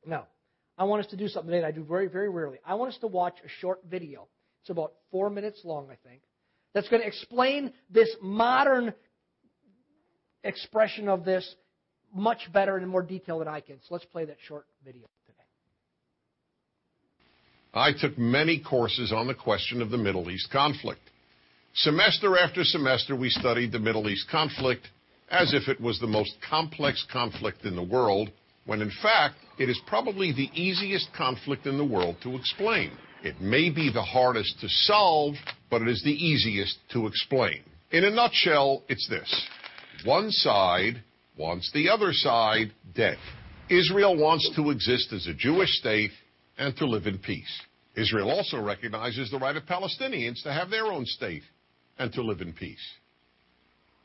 Now, 0.06 0.28
I 0.78 0.84
want 0.84 1.04
us 1.04 1.10
to 1.10 1.18
do 1.18 1.28
something 1.28 1.50
today 1.50 1.62
that 1.62 1.68
I 1.68 1.72
do 1.72 1.84
very, 1.84 2.06
very 2.08 2.30
rarely. 2.30 2.60
I 2.63 2.76
want 2.76 2.94
us 2.94 3.00
to 3.00 3.08
watch 3.08 3.34
a 3.44 3.50
short 3.50 3.80
video. 3.89 4.28
It's 4.62 4.70
about 4.70 4.94
four 5.10 5.32
minutes 5.32 5.62
long, 5.63 5.88
I 5.89 5.98
think, 6.08 6.22
that's 6.76 6.88
going 6.88 7.02
to 7.02 7.08
explain 7.08 7.74
this 7.89 8.15
modern 8.22 8.94
expression 10.44 11.10
of 11.10 11.26
this 11.26 11.56
much 12.13 12.48
better 12.54 12.76
and 12.76 12.84
in 12.84 12.89
more 12.89 13.02
detail 13.02 13.39
than 13.39 13.48
I 13.48 13.62
can. 13.62 13.78
So 13.82 13.96
let's 13.96 14.06
play 14.06 14.26
that 14.26 14.38
short 14.48 14.68
video 14.86 15.08
today. 15.26 15.39
I 17.74 17.89
took 18.00 18.20
many 18.20 18.62
courses 18.62 19.12
on 19.12 19.26
the 19.26 19.34
question 19.34 19.82
of 19.82 19.89
the 19.89 19.98
Middle 19.98 20.30
East 20.30 20.52
conflict. 20.52 21.02
Semester 21.74 22.38
after 22.38 22.63
semester, 22.63 23.15
we 23.15 23.30
studied 23.30 23.72
the 23.72 23.80
Middle 23.80 24.08
East 24.08 24.30
conflict 24.30 24.89
as 25.32 25.54
if 25.54 25.68
it 25.68 25.80
was 25.80 26.00
the 26.00 26.08
most 26.08 26.36
complex 26.48 27.06
conflict 27.12 27.65
in 27.65 27.76
the 27.76 27.84
world, 27.84 28.32
when 28.65 28.82
in 28.82 28.92
fact, 29.02 29.36
it 29.58 29.70
is 29.70 29.80
probably 29.88 30.32
the 30.32 30.50
easiest 30.54 31.13
conflict 31.13 31.65
in 31.65 31.78
the 31.78 31.86
world 31.86 32.15
to 32.24 32.36
explain. 32.36 32.92
It 33.24 33.42
may 33.42 33.70
be 33.70 33.92
the 33.92 34.02
hardest 34.02 34.60
to 34.62 34.70
solve, 34.70 35.36
but 35.70 35.82
it 35.82 35.88
is 35.88 36.02
the 36.04 36.12
easiest 36.12 36.78
to 36.94 37.08
explain. 37.08 37.62
In 37.92 38.06
a 38.06 38.10
nutshell, 38.10 38.84
it's 38.88 39.08
this. 39.10 39.48
One 40.06 40.32
side 40.32 41.04
wants 41.38 41.72
the 41.74 41.89
other 41.89 42.13
side 42.13 42.72
dead. 42.96 43.18
Israel 43.70 44.18
wants 44.18 44.50
to 44.56 44.70
exist 44.72 45.12
as 45.13 45.28
a 45.28 45.34
Jewish 45.34 45.70
state 45.80 46.12
and 46.58 46.76
to 46.78 46.86
live 46.86 47.08
in 47.08 47.18
peace. 47.18 47.62
Israel 47.96 48.30
also 48.30 48.62
recognizes 48.62 49.30
the 49.30 49.39
right 49.39 49.56
of 49.56 49.63
Palestinians 49.63 50.42
to 50.44 50.54
have 50.54 50.70
their 50.70 50.86
own 50.86 51.06
state 51.06 51.44
and 51.98 52.12
to 52.13 52.22
live 52.22 52.42
in 52.42 52.54
peace. 52.54 52.78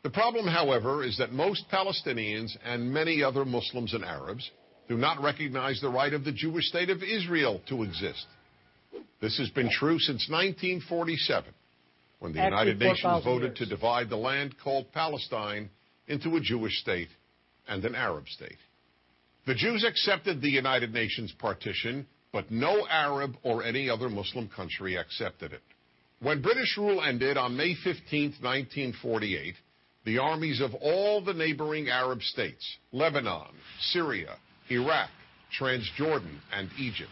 The 0.05 0.11
problem, 0.11 0.47
however, 0.47 1.03
is 1.03 1.17
that 1.17 1.33
most 1.33 1.65
Palestinians 1.73 2.55
and 2.63 2.93
many 2.93 3.23
other 3.23 3.47
Muslims 3.47 3.95
and 3.95 4.05
Arabs 4.05 4.51
do 4.87 4.99
not 4.99 5.23
recognize 5.23 5.81
the 5.81 5.89
right 5.89 6.13
of 6.13 6.25
the 6.25 6.33
Jewish 6.33 6.67
state 6.67 6.91
of 6.91 7.03
Israel 7.03 7.63
to 7.71 7.83
exist. 7.83 8.27
This 9.23 9.39
has 9.39 9.49
been 9.49 9.71
true 9.71 9.99
since 9.99 10.29
1947, 10.29 11.51
when 12.19 12.35
the 12.35 12.41
Actually, 12.41 12.73
United 12.73 12.79
Nations 12.81 13.25
voted 13.25 13.57
years. 13.57 13.59
to 13.61 13.67
divide 13.67 14.11
the 14.11 14.19
land 14.19 14.57
called 14.63 14.93
Palestine 14.93 15.71
into 16.07 16.37
a 16.37 16.41
Jewish 16.41 16.79
state 16.83 17.09
and 17.67 17.83
an 17.87 17.95
Arab 17.95 18.29
state. 18.29 18.59
The 19.47 19.55
Jews 19.55 19.85
accepted 19.85 20.43
the 20.43 20.51
United 20.51 20.93
Nations 20.93 21.33
partition, 21.39 22.07
but 22.31 22.51
no 22.51 22.87
Arab 22.91 23.39
or 23.43 23.65
any 23.65 23.89
other 23.89 24.11
Muslim 24.11 24.51
country 24.55 24.97
accepted 24.97 25.55
it. 25.55 25.63
When 26.21 26.43
British 26.43 26.77
rule 26.77 27.01
ended 27.01 27.39
on 27.39 27.57
May 27.57 27.75
15, 27.75 28.35
1948, 28.43 29.55
the 30.05 30.19
armies 30.19 30.61
of 30.61 30.75
all 30.75 31.23
the 31.23 31.33
neighboring 31.33 31.89
Arab 31.89 32.23
states, 32.23 32.65
Lebanon, 32.93 33.49
Syria, 33.81 34.37
Iraq, 34.71 35.11
Transjordan, 35.59 36.39
and 36.53 36.69
Egypt, 36.79 37.11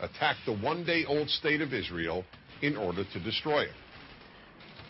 attacked 0.00 0.40
the 0.46 0.56
one 0.56 0.84
day 0.84 1.04
old 1.04 1.28
state 1.28 1.60
of 1.60 1.72
Israel 1.72 2.24
in 2.62 2.76
order 2.76 3.04
to 3.12 3.20
destroy 3.20 3.62
it. 3.62 3.74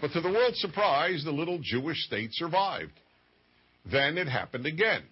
But 0.00 0.12
to 0.12 0.20
the 0.20 0.30
world's 0.30 0.60
surprise, 0.60 1.24
the 1.24 1.32
little 1.32 1.58
Jewish 1.62 2.04
state 2.04 2.30
survived. 2.32 2.92
Then 3.90 4.18
it 4.18 4.28
happened 4.28 4.66
again. 4.66 5.02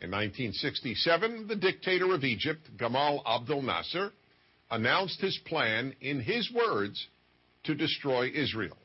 In 0.00 0.10
1967, 0.10 1.46
the 1.46 1.54
dictator 1.56 2.12
of 2.12 2.24
Egypt, 2.24 2.62
Gamal 2.76 3.22
Abdel 3.24 3.62
Nasser, 3.62 4.12
announced 4.70 5.20
his 5.20 5.38
plan, 5.46 5.94
in 6.00 6.20
his 6.20 6.50
words, 6.50 7.06
to 7.64 7.74
destroy 7.74 8.30
Israel. 8.34 8.76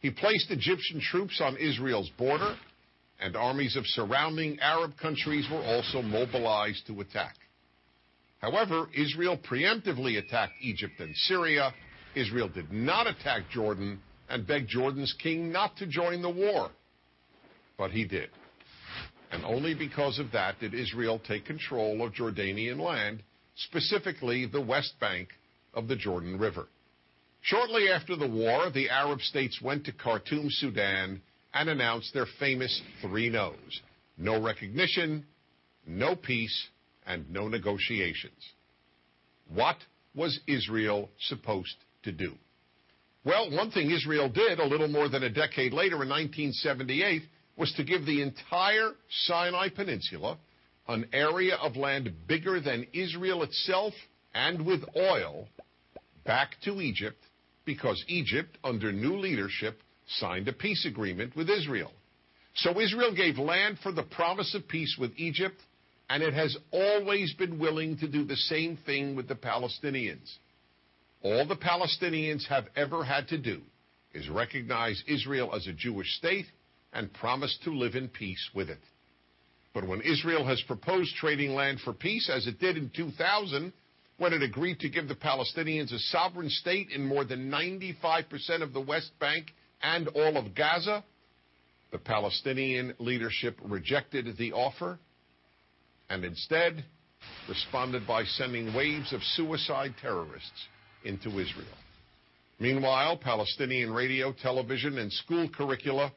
He 0.00 0.10
placed 0.10 0.50
Egyptian 0.50 1.00
troops 1.00 1.40
on 1.40 1.56
Israel's 1.56 2.10
border, 2.18 2.56
and 3.20 3.34
armies 3.36 3.76
of 3.76 3.86
surrounding 3.86 4.58
Arab 4.60 4.96
countries 4.98 5.46
were 5.50 5.62
also 5.62 6.02
mobilized 6.02 6.86
to 6.86 7.00
attack. 7.00 7.34
However, 8.40 8.88
Israel 8.94 9.38
preemptively 9.38 10.18
attacked 10.18 10.52
Egypt 10.60 11.00
and 11.00 11.16
Syria. 11.16 11.72
Israel 12.14 12.48
did 12.48 12.70
not 12.72 13.06
attack 13.06 13.50
Jordan 13.50 14.00
and 14.28 14.46
begged 14.46 14.68
Jordan's 14.68 15.14
king 15.22 15.50
not 15.50 15.76
to 15.78 15.86
join 15.86 16.20
the 16.20 16.30
war. 16.30 16.70
But 17.78 17.90
he 17.90 18.04
did. 18.04 18.30
And 19.32 19.44
only 19.44 19.74
because 19.74 20.18
of 20.18 20.30
that 20.32 20.60
did 20.60 20.74
Israel 20.74 21.20
take 21.26 21.46
control 21.46 22.04
of 22.04 22.12
Jordanian 22.12 22.78
land, 22.78 23.22
specifically 23.56 24.46
the 24.46 24.60
West 24.60 24.94
Bank 25.00 25.28
of 25.74 25.88
the 25.88 25.96
Jordan 25.96 26.38
River. 26.38 26.68
Shortly 27.46 27.88
after 27.88 28.16
the 28.16 28.26
war, 28.26 28.70
the 28.70 28.90
Arab 28.90 29.20
states 29.20 29.60
went 29.62 29.84
to 29.84 29.92
Khartoum, 29.92 30.48
Sudan, 30.50 31.22
and 31.54 31.68
announced 31.68 32.12
their 32.12 32.26
famous 32.40 32.82
three 33.00 33.30
no's 33.30 33.82
no 34.18 34.40
recognition, 34.42 35.24
no 35.86 36.16
peace, 36.16 36.68
and 37.06 37.30
no 37.30 37.46
negotiations. 37.46 38.42
What 39.54 39.76
was 40.12 40.40
Israel 40.48 41.08
supposed 41.20 41.76
to 42.02 42.10
do? 42.10 42.32
Well, 43.24 43.52
one 43.52 43.70
thing 43.70 43.92
Israel 43.92 44.28
did 44.28 44.58
a 44.58 44.66
little 44.66 44.88
more 44.88 45.08
than 45.08 45.22
a 45.22 45.30
decade 45.30 45.72
later 45.72 46.02
in 46.02 46.08
1978 46.08 47.22
was 47.56 47.72
to 47.74 47.84
give 47.84 48.06
the 48.06 48.22
entire 48.22 48.90
Sinai 49.26 49.68
Peninsula, 49.68 50.38
an 50.88 51.06
area 51.12 51.54
of 51.56 51.76
land 51.76 52.12
bigger 52.26 52.58
than 52.58 52.88
Israel 52.92 53.44
itself 53.44 53.94
and 54.34 54.66
with 54.66 54.82
oil, 54.96 55.46
back 56.24 56.56
to 56.64 56.80
Egypt 56.80 57.22
because 57.66 58.02
Egypt, 58.08 58.56
under 58.64 58.92
new 58.92 59.18
leadership, 59.18 59.80
signed 60.06 60.48
a 60.48 60.52
peace 60.52 60.86
agreement 60.86 61.36
with 61.36 61.50
Israel. 61.50 61.92
So 62.54 62.80
Israel 62.80 63.14
gave 63.14 63.38
land 63.38 63.78
for 63.82 63.92
the 63.92 64.04
promise 64.04 64.54
of 64.54 64.66
peace 64.66 64.96
with 64.98 65.12
Egypt, 65.16 65.60
and 66.08 66.22
it 66.22 66.32
has 66.32 66.56
always 66.70 67.34
been 67.34 67.58
willing 67.58 67.98
to 67.98 68.08
do 68.08 68.24
the 68.24 68.36
same 68.36 68.78
thing 68.86 69.14
with 69.14 69.28
the 69.28 69.34
Palestinians. 69.34 70.32
All 71.22 71.46
the 71.46 71.56
Palestinians 71.56 72.46
have 72.48 72.66
ever 72.76 73.04
had 73.04 73.28
to 73.28 73.38
do 73.38 73.60
is 74.14 74.28
recognize 74.30 75.02
Israel 75.06 75.54
as 75.54 75.66
a 75.66 75.72
Jewish 75.72 76.16
state 76.16 76.46
and 76.92 77.12
promise 77.12 77.58
to 77.64 77.70
live 77.70 77.94
in 77.94 78.08
peace 78.08 78.48
with 78.54 78.70
it. 78.70 78.80
But 79.74 79.86
when 79.86 80.00
Israel 80.00 80.46
has 80.46 80.62
proposed 80.62 81.14
trading 81.16 81.54
land 81.54 81.80
for 81.80 81.92
peace, 81.92 82.30
as 82.32 82.46
it 82.46 82.58
did 82.58 82.78
in 82.78 82.90
2000, 82.96 83.72
when 84.18 84.32
it 84.32 84.42
agreed 84.42 84.80
to 84.80 84.88
give 84.88 85.08
the 85.08 85.14
Palestinians 85.14 85.92
a 85.92 85.98
sovereign 85.98 86.48
state 86.48 86.90
in 86.90 87.04
more 87.04 87.24
than 87.24 87.50
95% 87.50 88.62
of 88.62 88.72
the 88.72 88.80
West 88.80 89.10
Bank 89.20 89.52
and 89.82 90.08
all 90.08 90.36
of 90.36 90.54
Gaza, 90.54 91.04
the 91.92 91.98
Palestinian 91.98 92.94
leadership 92.98 93.58
rejected 93.62 94.36
the 94.38 94.52
offer 94.52 94.98
and 96.08 96.24
instead 96.24 96.84
responded 97.48 98.06
by 98.06 98.24
sending 98.24 98.74
waves 98.74 99.12
of 99.12 99.22
suicide 99.22 99.94
terrorists 100.00 100.68
into 101.04 101.28
Israel. 101.28 101.66
Meanwhile, 102.58 103.18
Palestinian 103.18 103.92
radio, 103.92 104.32
television, 104.32 104.98
and 104.98 105.12
school 105.12 105.48
curricula 105.48 106.12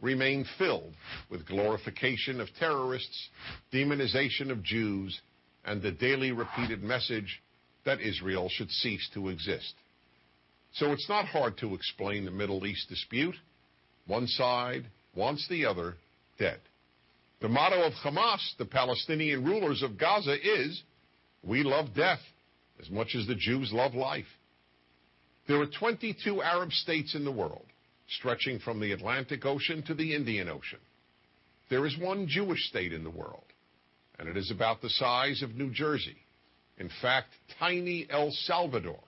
remain 0.00 0.46
filled 0.58 0.94
with 1.30 1.46
glorification 1.46 2.40
of 2.40 2.48
terrorists, 2.58 3.28
demonization 3.72 4.50
of 4.50 4.62
Jews, 4.62 5.20
and 5.64 5.82
the 5.82 5.92
daily 5.92 6.32
repeated 6.32 6.82
message 6.82 7.42
that 7.84 8.00
Israel 8.00 8.48
should 8.48 8.70
cease 8.70 9.08
to 9.14 9.28
exist. 9.28 9.74
So 10.74 10.92
it's 10.92 11.08
not 11.08 11.26
hard 11.26 11.56
to 11.58 11.74
explain 11.74 12.24
the 12.24 12.30
Middle 12.30 12.66
East 12.66 12.88
dispute. 12.88 13.36
One 14.06 14.26
side 14.26 14.84
wants 15.14 15.46
the 15.48 15.66
other 15.66 15.94
dead. 16.38 16.60
The 17.40 17.48
motto 17.48 17.82
of 17.82 17.92
Hamas, 17.92 18.40
the 18.58 18.64
Palestinian 18.64 19.44
rulers 19.44 19.82
of 19.82 19.98
Gaza, 19.98 20.34
is 20.34 20.82
We 21.42 21.62
love 21.62 21.94
death 21.94 22.20
as 22.80 22.90
much 22.90 23.14
as 23.14 23.26
the 23.26 23.34
Jews 23.34 23.72
love 23.72 23.94
life. 23.94 24.26
There 25.46 25.60
are 25.60 25.66
22 25.66 26.42
Arab 26.42 26.72
states 26.72 27.14
in 27.14 27.24
the 27.24 27.30
world, 27.30 27.66
stretching 28.08 28.58
from 28.58 28.80
the 28.80 28.92
Atlantic 28.92 29.44
Ocean 29.44 29.82
to 29.86 29.94
the 29.94 30.14
Indian 30.14 30.48
Ocean. 30.48 30.78
There 31.70 31.86
is 31.86 31.96
one 31.98 32.26
Jewish 32.26 32.66
state 32.68 32.92
in 32.92 33.04
the 33.04 33.10
world, 33.10 33.44
and 34.18 34.28
it 34.28 34.36
is 34.36 34.50
about 34.50 34.80
the 34.80 34.90
size 34.90 35.42
of 35.42 35.54
New 35.54 35.70
Jersey. 35.70 36.16
In 36.78 36.90
fact, 37.00 37.28
tiny 37.58 38.06
El 38.10 38.30
Salvador 38.30 39.00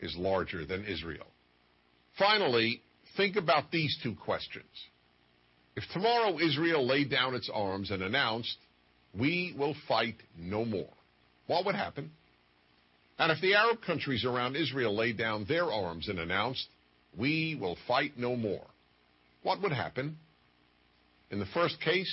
is 0.00 0.14
larger 0.16 0.64
than 0.64 0.84
Israel. 0.84 1.26
Finally, 2.18 2.82
think 3.16 3.36
about 3.36 3.70
these 3.70 3.96
two 4.02 4.14
questions. 4.14 4.64
If 5.76 5.84
tomorrow 5.92 6.38
Israel 6.38 6.86
laid 6.86 7.10
down 7.10 7.34
its 7.34 7.50
arms 7.52 7.90
and 7.90 8.02
announced, 8.02 8.56
we 9.18 9.54
will 9.58 9.74
fight 9.88 10.16
no 10.36 10.64
more, 10.64 10.92
what 11.46 11.64
would 11.64 11.74
happen? 11.74 12.10
And 13.18 13.30
if 13.30 13.40
the 13.40 13.54
Arab 13.54 13.78
countries 13.82 14.24
around 14.24 14.56
Israel 14.56 14.94
laid 14.94 15.16
down 15.16 15.46
their 15.48 15.70
arms 15.70 16.08
and 16.08 16.18
announced, 16.18 16.66
we 17.16 17.56
will 17.60 17.76
fight 17.86 18.12
no 18.16 18.36
more, 18.36 18.66
what 19.42 19.62
would 19.62 19.72
happen? 19.72 20.18
In 21.30 21.38
the 21.38 21.46
first 21.46 21.80
case, 21.80 22.10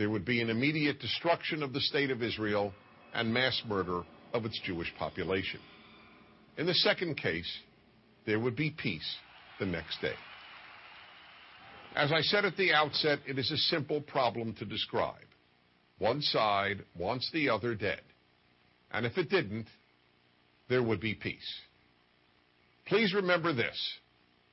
there 0.00 0.08
would 0.08 0.24
be 0.24 0.40
an 0.40 0.48
immediate 0.48 0.98
destruction 0.98 1.62
of 1.62 1.74
the 1.74 1.80
state 1.80 2.10
of 2.10 2.22
Israel 2.22 2.72
and 3.12 3.34
mass 3.34 3.60
murder 3.68 4.00
of 4.32 4.46
its 4.46 4.58
Jewish 4.64 4.90
population. 4.98 5.60
In 6.56 6.64
the 6.64 6.72
second 6.72 7.18
case, 7.18 7.58
there 8.24 8.40
would 8.40 8.56
be 8.56 8.70
peace 8.70 9.16
the 9.58 9.66
next 9.66 10.00
day. 10.00 10.14
As 11.94 12.12
I 12.12 12.22
said 12.22 12.46
at 12.46 12.56
the 12.56 12.72
outset, 12.72 13.18
it 13.26 13.38
is 13.38 13.50
a 13.50 13.58
simple 13.58 14.00
problem 14.00 14.54
to 14.54 14.64
describe. 14.64 15.26
One 15.98 16.22
side 16.22 16.82
wants 16.98 17.30
the 17.30 17.50
other 17.50 17.74
dead. 17.74 18.00
And 18.90 19.04
if 19.04 19.18
it 19.18 19.28
didn't, 19.28 19.66
there 20.70 20.82
would 20.82 21.00
be 21.02 21.12
peace. 21.12 21.60
Please 22.86 23.12
remember 23.12 23.52
this. 23.52 23.78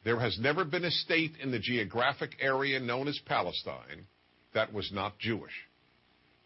There 0.04 0.20
has 0.20 0.38
never 0.42 0.66
been 0.66 0.84
a 0.84 0.92
state 0.92 1.36
in 1.42 1.52
the 1.52 1.60
geographic 1.60 2.32
area 2.42 2.82
known 2.82 3.08
as 3.08 3.18
Palestine 3.26 4.08
that 4.54 4.74
was 4.74 4.92
not 4.92 5.20
Jewish. 5.20 5.52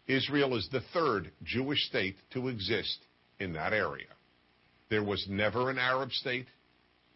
Israel 0.06 0.56
is 0.56 0.68
the 0.70 0.82
third 0.92 1.30
Jewish 1.44 1.86
state 1.86 2.16
to 2.32 2.48
exist 2.48 2.98
in 3.38 3.52
that 3.54 3.72
area. 3.72 4.08
There 4.90 5.04
was 5.04 5.26
never 5.28 5.70
an 5.70 5.78
Arab 5.78 6.10
state, 6.12 6.46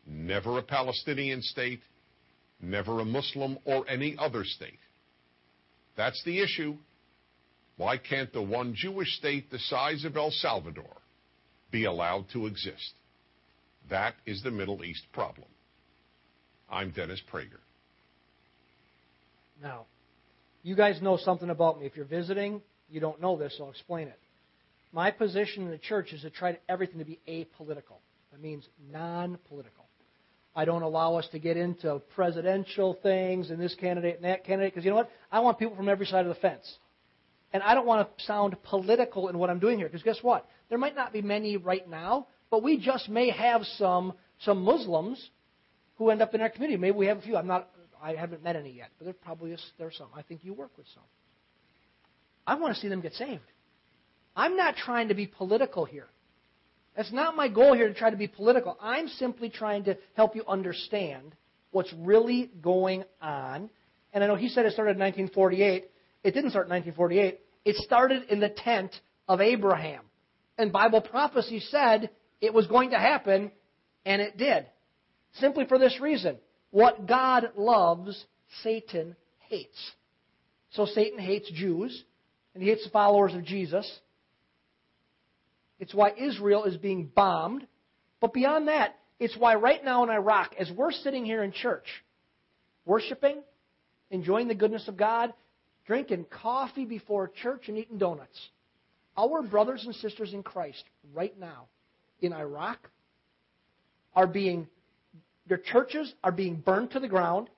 never 0.07 0.59
a 0.59 0.63
Palestinian 0.63 1.43
state, 1.43 1.81
never 2.61 3.01
a 3.01 3.05
Muslim 3.05 3.59
or 3.65 3.89
any 3.89 4.17
other 4.19 4.45
state. 4.45 4.79
That's 5.97 6.23
the 6.25 6.41
issue. 6.41 6.77
Why 7.77 7.99
can't 7.99 8.33
the 8.33 8.43
one 8.43 8.75
Jewish 8.75 9.17
state 9.19 9.51
the 9.51 9.59
size 9.59 10.05
of 10.05 10.17
El 10.17 10.31
Salvador 10.31 10.97
be 11.71 11.85
allowed 11.85 12.27
to 12.33 12.47
exist. 12.47 12.93
That 13.91 14.15
is 14.25 14.43
the 14.43 14.51
Middle 14.51 14.85
East 14.85 15.05
problem. 15.13 15.49
I'm 16.71 16.91
Dennis 16.91 17.21
Prager. 17.33 17.61
Now, 19.63 19.87
you 20.67 20.75
guys 20.75 21.01
know 21.01 21.17
something 21.17 21.49
about 21.49 21.79
me. 21.79 21.87
If 21.87 21.95
you're 21.95 22.05
visiting, 22.05 22.61
you 22.91 22.99
don't 22.99 23.21
know 23.21 23.37
this, 23.37 23.55
so 23.57 23.65
I'll 23.65 23.71
explain 23.71 24.09
it. 24.09 24.19
My 24.93 25.13
position 25.13 25.63
in 25.63 25.71
the 25.71 25.79
church 25.79 26.13
is 26.13 26.23
to 26.23 26.31
try 26.31 26.59
everything 26.69 26.99
to 26.99 27.05
be 27.05 27.21
apolitical. 27.29 28.01
That 28.33 28.43
means 28.43 28.69
non 28.91 29.39
political. 29.49 29.85
I 30.57 30.65
don't 30.65 30.83
allow 30.83 31.15
us 31.15 31.29
to 31.31 31.39
get 31.39 31.57
into 31.57 32.03
presidential 32.17 32.99
things 33.01 33.51
and 33.51 33.61
this 33.61 33.77
candidate 33.77 34.17
and 34.17 34.25
that 34.25 34.45
candidate 34.45 34.73
because 34.73 34.85
you 34.85 34.91
know 34.91 34.97
what? 34.97 35.11
I 35.31 35.39
want 35.39 35.61
people 35.61 35.77
from 35.77 35.89
every 35.89 36.07
side 36.07 36.27
of 36.27 36.35
the 36.35 36.41
fence. 36.41 36.79
And 37.53 37.63
I 37.63 37.75
don't 37.75 37.87
want 37.87 38.09
to 38.19 38.25
sound 38.25 38.57
political 38.65 39.29
in 39.29 39.39
what 39.39 39.51
I'm 39.51 39.61
doing 39.61 39.79
here 39.79 39.87
because 39.87 40.03
guess 40.03 40.19
what? 40.21 40.49
There 40.69 40.79
might 40.79 40.97
not 40.97 41.13
be 41.13 41.23
many 41.23 41.57
right 41.59 41.89
now, 41.89 42.27
but 42.51 42.65
we 42.65 42.77
just 42.77 43.09
may 43.09 43.31
have 43.31 43.63
some 43.79 44.15
some 44.41 44.63
Muslims 44.63 45.31
who 45.99 46.11
end 46.11 46.23
up 46.23 46.35
in 46.35 46.41
our 46.41 46.51
community. 46.51 46.77
Maybe 46.77 46.97
we 46.97 47.07
have 47.07 47.19
a 47.19 47.23
few. 47.23 47.37
I'm 47.37 47.47
not. 47.47 47.69
I 48.03 48.15
haven't 48.15 48.43
met 48.43 48.57
any 48.57 48.71
yet, 48.73 48.91
but 48.99 49.05
there 49.05 49.15
probably 49.15 49.53
is. 49.53 49.65
There's 49.79 49.97
some. 49.97 50.09
I 50.15 50.23
think 50.23 50.45
you 50.45 50.53
work 50.53 50.71
with 50.77 50.87
some. 50.95 51.03
I 52.47 52.55
want 52.55 52.75
to 52.75 52.81
see 52.81 52.89
them 52.89 53.01
get 53.01 53.15
saved. 53.15 53.43
I'm 54.37 54.57
not 54.57 54.77
trying 54.77 55.09
to 55.09 55.15
be 55.15 55.27
political 55.27 55.85
here. 55.85 56.07
That's 56.97 57.13
not 57.13 57.37
my 57.37 57.49
goal 57.49 57.75
here 57.75 57.89
to 57.89 57.95
try 57.95 58.11
to 58.11 58.17
be 58.17 58.29
political. 58.29 58.77
I'm 58.81 59.09
simply 59.09 59.51
trying 59.51 59.85
to 59.85 59.99
help 60.15 60.35
you 60.35 60.45
understand 60.47 61.35
what's 61.71 61.93
really 61.93 62.51
going 62.63 63.05
on. 63.21 63.69
And 64.13 64.25
I 64.25 64.27
know 64.27 64.37
he 64.37 64.49
said 64.49 64.65
it 64.65 64.73
started 64.73 64.93
in 64.93 65.01
1948. 65.01 65.91
It 66.25 66.31
didn't 66.33 66.51
start 66.51 66.67
in 66.67 66.71
1948. 66.71 67.41
It 67.65 67.77
started 67.77 68.25
in 68.31 68.41
the 68.41 68.49
tent 68.49 68.95
of 69.29 69.41
Abraham. 69.41 70.03
And 70.57 70.73
Bible 70.73 71.03
prophecy 71.03 71.61
said 71.61 72.11
it 72.41 72.55
was 72.55 72.67
going 72.67 72.91
to 72.91 72.99
happen, 72.99 73.51
and 74.07 74.23
it 74.23 74.39
did. 74.39 74.67
Simply 75.35 75.67
for 75.67 75.79
this 75.79 76.01
reason 76.01 76.39
what 76.71 77.07
God 77.07 77.51
loves, 77.57 78.25
Satan 78.63 79.17
hates. 79.49 79.93
So 80.71 80.87
Satan 80.87 81.19
hates 81.19 81.51
Jews, 81.53 82.05
and 82.55 82.63
he 82.63 82.69
hates 82.69 82.85
the 82.85 82.91
followers 82.91 83.35
of 83.35 83.45
Jesus. 83.45 83.91
It's 85.79 85.95
why 85.95 86.13
Israel 86.19 86.65
is 86.65 86.77
being 86.77 87.11
bombed. 87.15 87.67
But 88.21 88.33
beyond 88.33 88.69
that, 88.69 88.97
it's 89.19 89.37
why 89.37 89.55
right 89.55 89.85
now 89.85 90.03
in 90.03 90.11
Iraq, 90.11 90.55
as 90.59 90.71
we're 90.75 90.93
sitting 90.93 91.25
here 91.25 91.43
in 91.43 91.53
church, 91.53 91.87
worshiping, 92.85 93.43
enjoying 94.11 94.49
the 94.49 94.55
goodness 94.55 94.89
of 94.89 94.97
God, 94.97 95.33
drinking 95.87 96.27
coffee 96.31 96.85
before 96.85 97.31
church 97.43 97.69
and 97.69 97.79
eating 97.79 97.99
donuts. 97.99 98.39
Our 99.17 99.43
brothers 99.43 99.85
and 99.85 99.95
sisters 99.95 100.35
in 100.35 100.43
Christ 100.43 100.85
right 101.15 101.39
now 101.39 101.69
in 102.21 102.33
Iraq 102.33 102.79
are 104.15 104.27
being, 104.27 104.69
their 105.49 105.59
churches 105.59 106.13
are 106.25 106.33
being 106.33 106.57
burned 106.57 106.91
to 106.93 107.01
the 107.01 107.09
ground. 107.09 107.49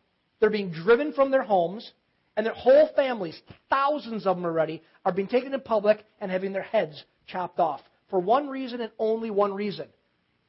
They're 0.41 0.51
being 0.51 0.71
driven 0.71 1.13
from 1.13 1.31
their 1.31 1.43
homes. 1.43 1.93
And 2.37 2.47
their 2.47 2.55
whole 2.55 2.89
families, 2.95 3.41
thousands 3.69 4.25
of 4.25 4.37
them 4.37 4.45
already, 4.45 4.83
are 5.05 5.13
being 5.13 5.27
taken 5.27 5.51
to 5.53 5.59
public 5.59 6.05
and 6.21 6.31
having 6.31 6.53
their 6.53 6.63
heads 6.63 7.03
chopped 7.27 7.59
off. 7.59 7.81
For 8.11 8.21
one 8.21 8.49
reason 8.49 8.81
and 8.81 8.93
only 8.99 9.31
one 9.31 9.53
reason. 9.53 9.89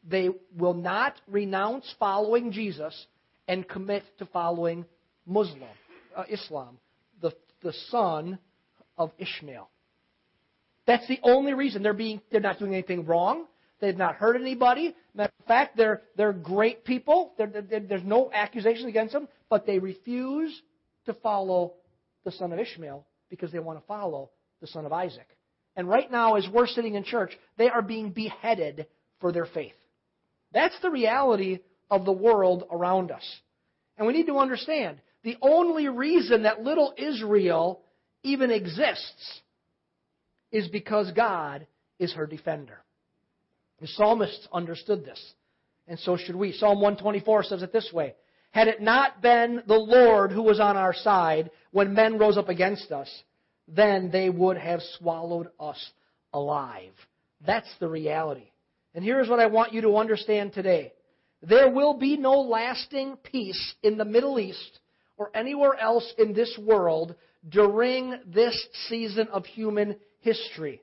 They 0.07 0.29
will 0.55 0.75
not 0.75 1.15
renounce 1.27 1.93
following 1.99 2.51
Jesus 2.51 3.07
and 3.47 3.67
commit 3.67 4.03
to 4.19 4.25
following 4.27 4.85
Muslim, 5.25 5.63
uh, 6.15 6.23
Islam, 6.29 6.77
the, 7.21 7.31
the 7.61 7.73
son 7.89 8.37
of 8.97 9.11
Ishmael. 9.17 9.67
That's 10.85 11.07
the 11.07 11.19
only 11.23 11.53
reason 11.53 11.83
they're 11.83 11.93
being 11.93 12.21
they're 12.31 12.39
not 12.39 12.59
doing 12.59 12.73
anything 12.73 13.05
wrong. 13.05 13.45
They've 13.79 13.97
not 13.97 14.15
hurt 14.15 14.35
anybody. 14.35 14.95
Matter 15.13 15.31
of 15.39 15.45
fact, 15.45 15.77
they're 15.77 16.01
they're 16.17 16.33
great 16.33 16.83
people. 16.83 17.33
They're, 17.37 17.47
they're, 17.47 17.79
there's 17.79 18.03
no 18.03 18.29
accusations 18.33 18.87
against 18.87 19.13
them, 19.13 19.27
but 19.49 19.65
they 19.65 19.79
refuse 19.79 20.61
to 21.05 21.13
follow 21.13 21.73
the 22.25 22.31
son 22.31 22.51
of 22.51 22.59
Ishmael 22.59 23.05
because 23.29 23.51
they 23.51 23.59
want 23.59 23.79
to 23.79 23.85
follow 23.85 24.31
the 24.61 24.67
son 24.67 24.85
of 24.85 24.91
Isaac. 24.91 25.27
And 25.75 25.87
right 25.87 26.11
now, 26.11 26.35
as 26.35 26.47
we're 26.51 26.67
sitting 26.67 26.95
in 26.95 27.03
church, 27.03 27.37
they 27.57 27.69
are 27.69 27.81
being 27.81 28.11
beheaded 28.11 28.87
for 29.21 29.31
their 29.31 29.45
faith. 29.45 29.73
That's 30.51 30.75
the 30.81 30.89
reality 30.89 31.59
of 31.89 32.05
the 32.05 32.11
world 32.11 32.65
around 32.71 33.11
us. 33.11 33.23
And 33.97 34.07
we 34.07 34.13
need 34.13 34.27
to 34.27 34.37
understand 34.37 34.97
the 35.23 35.37
only 35.41 35.87
reason 35.87 36.43
that 36.43 36.63
little 36.63 36.93
Israel 36.97 37.81
even 38.23 38.51
exists 38.51 39.41
is 40.51 40.67
because 40.67 41.11
God 41.11 41.67
is 41.99 42.13
her 42.13 42.25
defender. 42.25 42.79
The 43.81 43.87
psalmists 43.87 44.47
understood 44.51 45.05
this, 45.05 45.33
and 45.87 45.97
so 45.99 46.17
should 46.17 46.35
we. 46.35 46.51
Psalm 46.51 46.81
124 46.81 47.43
says 47.43 47.63
it 47.63 47.71
this 47.71 47.91
way 47.93 48.15
Had 48.51 48.67
it 48.67 48.81
not 48.81 49.21
been 49.21 49.63
the 49.67 49.75
Lord 49.75 50.31
who 50.31 50.43
was 50.43 50.59
on 50.59 50.77
our 50.77 50.93
side 50.93 51.49
when 51.71 51.93
men 51.93 52.17
rose 52.17 52.37
up 52.37 52.49
against 52.49 52.91
us, 52.91 53.09
then 53.67 54.09
they 54.11 54.29
would 54.29 54.57
have 54.57 54.81
swallowed 54.97 55.49
us 55.59 55.91
alive. 56.33 56.93
That's 57.45 57.69
the 57.79 57.87
reality. 57.87 58.51
And 58.93 59.03
here's 59.03 59.29
what 59.29 59.39
I 59.39 59.45
want 59.45 59.73
you 59.73 59.81
to 59.81 59.97
understand 59.97 60.53
today 60.53 60.93
there 61.41 61.71
will 61.71 61.97
be 61.97 62.17
no 62.17 62.41
lasting 62.41 63.17
peace 63.23 63.75
in 63.81 63.97
the 63.97 64.05
Middle 64.05 64.39
East 64.39 64.79
or 65.17 65.31
anywhere 65.33 65.75
else 65.75 66.13
in 66.17 66.33
this 66.33 66.57
world 66.61 67.15
during 67.47 68.19
this 68.25 68.67
season 68.89 69.27
of 69.29 69.45
human 69.45 69.95
history 70.19 70.81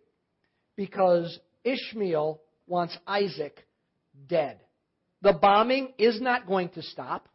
because 0.76 1.38
Ishmael 1.64 2.40
wants 2.66 2.96
Isaac 3.06 3.64
dead. 4.28 4.60
The 5.22 5.32
bombing 5.32 5.92
is 5.98 6.20
not 6.20 6.46
going 6.46 6.68
to 6.70 6.82
stop. 6.82 7.28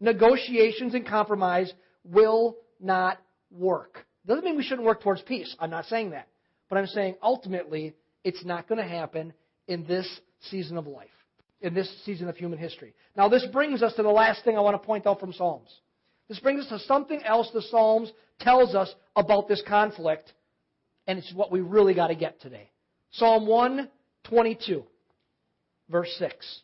Negotiations 0.00 0.94
and 0.94 1.06
compromise 1.06 1.72
will 2.04 2.56
not 2.80 3.18
work. 3.50 4.06
Doesn't 4.26 4.44
mean 4.44 4.56
we 4.56 4.62
shouldn't 4.62 4.86
work 4.86 5.02
towards 5.02 5.22
peace. 5.22 5.54
I'm 5.58 5.70
not 5.70 5.86
saying 5.86 6.10
that. 6.10 6.28
But 6.68 6.78
I'm 6.78 6.86
saying 6.86 7.16
ultimately 7.22 7.94
it's 8.24 8.44
not 8.44 8.68
going 8.68 8.80
to 8.80 8.88
happen 8.88 9.32
in 9.68 9.86
this 9.86 10.20
season 10.50 10.76
of 10.76 10.86
life, 10.86 11.08
in 11.60 11.74
this 11.74 11.90
season 12.04 12.28
of 12.28 12.36
human 12.36 12.58
history. 12.58 12.94
Now, 13.16 13.28
this 13.28 13.46
brings 13.52 13.82
us 13.82 13.94
to 13.94 14.02
the 14.02 14.08
last 14.08 14.44
thing 14.44 14.56
I 14.56 14.60
want 14.60 14.80
to 14.80 14.84
point 14.84 15.06
out 15.06 15.20
from 15.20 15.32
Psalms. 15.32 15.70
This 16.28 16.40
brings 16.40 16.64
us 16.64 16.68
to 16.68 16.86
something 16.86 17.22
else 17.24 17.50
the 17.54 17.62
Psalms 17.62 18.12
tells 18.40 18.74
us 18.74 18.92
about 19.14 19.48
this 19.48 19.62
conflict, 19.66 20.32
and 21.06 21.18
it's 21.18 21.32
what 21.32 21.52
we 21.52 21.60
really 21.60 21.94
got 21.94 22.08
to 22.08 22.16
get 22.16 22.40
today. 22.40 22.70
Psalm 23.12 23.46
122, 24.30 24.84
verse 25.88 26.14
6. 26.18 26.60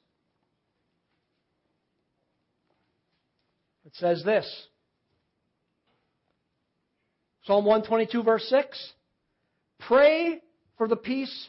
It 3.85 3.93
says 3.97 4.23
this 4.25 4.67
Psalm 7.45 7.65
122, 7.65 8.23
verse 8.23 8.47
6 8.49 8.93
Pray 9.81 10.41
for 10.79 10.89
the 10.89 10.97
peace 10.97 11.49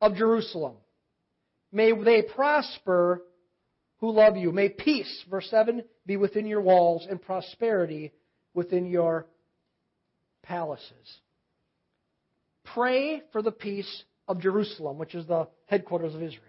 of 0.00 0.16
Jerusalem. 0.16 0.74
May 1.72 1.92
they 1.92 2.22
prosper 2.22 3.22
who 3.98 4.10
love 4.10 4.36
you. 4.36 4.50
May 4.50 4.68
peace, 4.70 5.24
verse 5.30 5.48
7, 5.50 5.82
be 6.06 6.16
within 6.16 6.46
your 6.46 6.60
walls 6.60 7.06
and 7.08 7.20
prosperity 7.20 8.12
within 8.54 8.86
your 8.86 9.26
palaces. 10.42 11.20
Pray 12.74 13.22
for 13.30 13.42
the 13.42 13.52
peace 13.52 14.04
of 14.30 14.40
Jerusalem, 14.40 14.98
which 14.98 15.14
is 15.14 15.26
the 15.26 15.48
headquarters 15.66 16.14
of 16.14 16.22
Israel. 16.22 16.44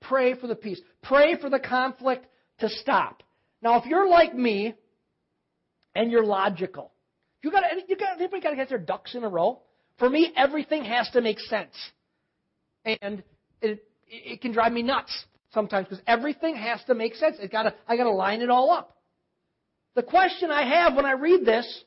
Pray 0.00 0.34
for 0.34 0.46
the 0.46 0.54
peace. 0.54 0.80
Pray 1.02 1.36
for 1.40 1.48
the 1.48 1.58
conflict 1.58 2.26
to 2.60 2.68
stop. 2.68 3.22
Now, 3.62 3.80
if 3.80 3.86
you're 3.86 4.08
like 4.08 4.34
me 4.34 4.74
and 5.94 6.10
you're 6.10 6.24
logical, 6.24 6.92
you 7.42 7.50
got 7.50 7.64
you 7.88 7.96
got 7.96 8.14
everybody 8.14 8.42
got 8.42 8.50
to 8.50 8.56
get 8.56 8.68
their 8.68 8.78
ducks 8.78 9.14
in 9.14 9.24
a 9.24 9.28
row. 9.28 9.60
For 9.98 10.10
me, 10.10 10.32
everything 10.36 10.84
has 10.84 11.08
to 11.10 11.20
make 11.20 11.38
sense 11.40 11.74
and 12.84 13.22
it, 13.60 13.84
it 14.08 14.40
can 14.40 14.52
drive 14.52 14.72
me 14.72 14.82
nuts 14.82 15.24
sometimes 15.52 15.88
because 15.88 16.02
everything 16.06 16.56
has 16.56 16.80
to 16.86 16.94
make 16.94 17.14
sense. 17.14 17.36
It 17.40 17.50
gotta, 17.50 17.74
I 17.86 17.96
got 17.96 18.04
to 18.04 18.10
line 18.10 18.42
it 18.42 18.50
all 18.50 18.70
up. 18.70 18.96
The 19.94 20.02
question 20.02 20.50
I 20.50 20.80
have 20.80 20.94
when 20.94 21.06
I 21.06 21.12
read 21.12 21.44
this 21.44 21.84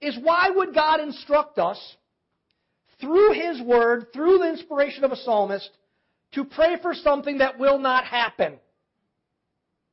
is 0.00 0.16
why 0.22 0.50
would 0.54 0.74
God 0.74 1.00
instruct 1.00 1.58
us 1.58 1.78
through 3.02 3.32
His 3.34 3.60
Word, 3.60 4.06
through 4.14 4.38
the 4.38 4.48
inspiration 4.48 5.04
of 5.04 5.12
a 5.12 5.16
psalmist, 5.16 5.68
to 6.32 6.44
pray 6.44 6.76
for 6.80 6.94
something 6.94 7.38
that 7.38 7.58
will 7.58 7.78
not 7.78 8.04
happen? 8.04 8.58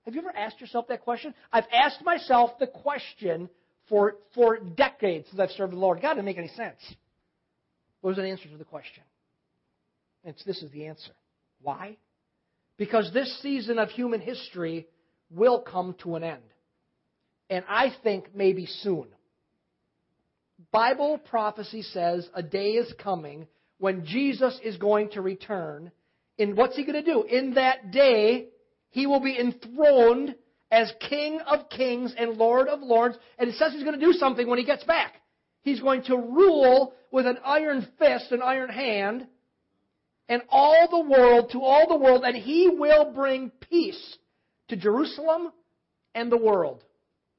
Have 0.06 0.15
you 0.15 0.22
ever 0.22 0.36
asked 0.36 0.62
yourself 0.62 0.88
that 0.88 1.02
question? 1.02 1.34
I've 1.52 1.67
asked 1.74 2.04
myself 2.06 2.52
the 2.60 2.67
question 2.67 3.50
for, 3.89 4.15
for 4.34 4.58
decades 4.60 5.28
since 5.30 5.39
I've 5.39 5.50
served 5.52 5.74
the 5.74 5.78
Lord. 5.78 6.02
God 6.02 6.13
didn't 6.13 6.26
make 6.26 6.38
any 6.38 6.48
sense. 6.50 6.80
What 8.02 8.12
was 8.12 8.17
the 8.17 8.24
answer 8.24 8.48
to 8.48 8.58
the 8.58 8.63
question? 8.63 9.04
It's, 10.24 10.43
this 10.45 10.63
is 10.63 10.72
the 10.72 10.86
answer. 10.86 11.12
Why? 11.62 11.98
Because 12.78 13.12
this 13.13 13.41
season 13.41 13.78
of 13.78 13.89
human 13.89 14.22
history 14.22 14.88
will 15.30 15.60
come 15.60 15.95
to 16.04 16.15
an 16.15 16.24
end. 16.24 16.41
And 17.50 17.65
I 17.67 17.91
think 18.04 18.34
maybe 18.34 18.65
soon. 18.65 19.08
Bible 20.72 21.17
prophecy 21.17 21.82
says 21.82 22.28
a 22.34 22.43
day 22.43 22.72
is 22.72 22.93
coming 23.02 23.48
when 23.78 24.06
Jesus 24.06 24.60
is 24.63 24.78
going 24.78 25.10
to 25.12 25.22
return. 25.22 25.91
And 26.38 26.56
what's 26.56 26.76
he 26.76 26.86
going 26.86 27.04
to 27.04 27.12
do? 27.12 27.24
In 27.24 27.56
that 27.56 27.91
day, 27.91 28.50
he 28.89 29.08
will 29.08 29.22
be 29.22 29.38
enthroned 29.38 30.36
as 30.72 30.91
King 31.10 31.39
of 31.41 31.69
kings 31.69 32.13
and 32.17 32.38
Lord 32.38 32.67
of 32.67 32.82
lords. 32.82 33.17
And 33.38 33.50
it 33.50 33.56
says 33.56 33.74
he's 33.74 33.84
going 33.84 34.00
to 34.00 34.06
do 34.06 34.13
something 34.13 34.48
when 34.48 34.60
he 34.60 34.65
gets 34.65 34.84
back. 34.84 35.13
He's 35.62 35.80
going 35.80 36.04
to 36.04 36.15
rule 36.15 36.93
with 37.12 37.26
an 37.26 37.38
iron 37.43 37.88
fist, 37.98 38.32
an 38.32 38.41
iron 38.41 38.69
hand, 38.69 39.28
and 40.28 40.43
all 40.50 40.88
the 40.89 41.10
world, 41.10 41.52
to 41.52 41.62
all 41.62 41.88
the 41.88 41.98
world, 41.98 42.24
and 42.24 42.36
he 42.36 42.69
will 42.69 43.12
bring 43.13 43.52
peace 43.69 44.17
to 44.69 44.76
Jerusalem 44.76 45.52
and 46.13 46.32
the 46.32 46.38
world 46.38 46.84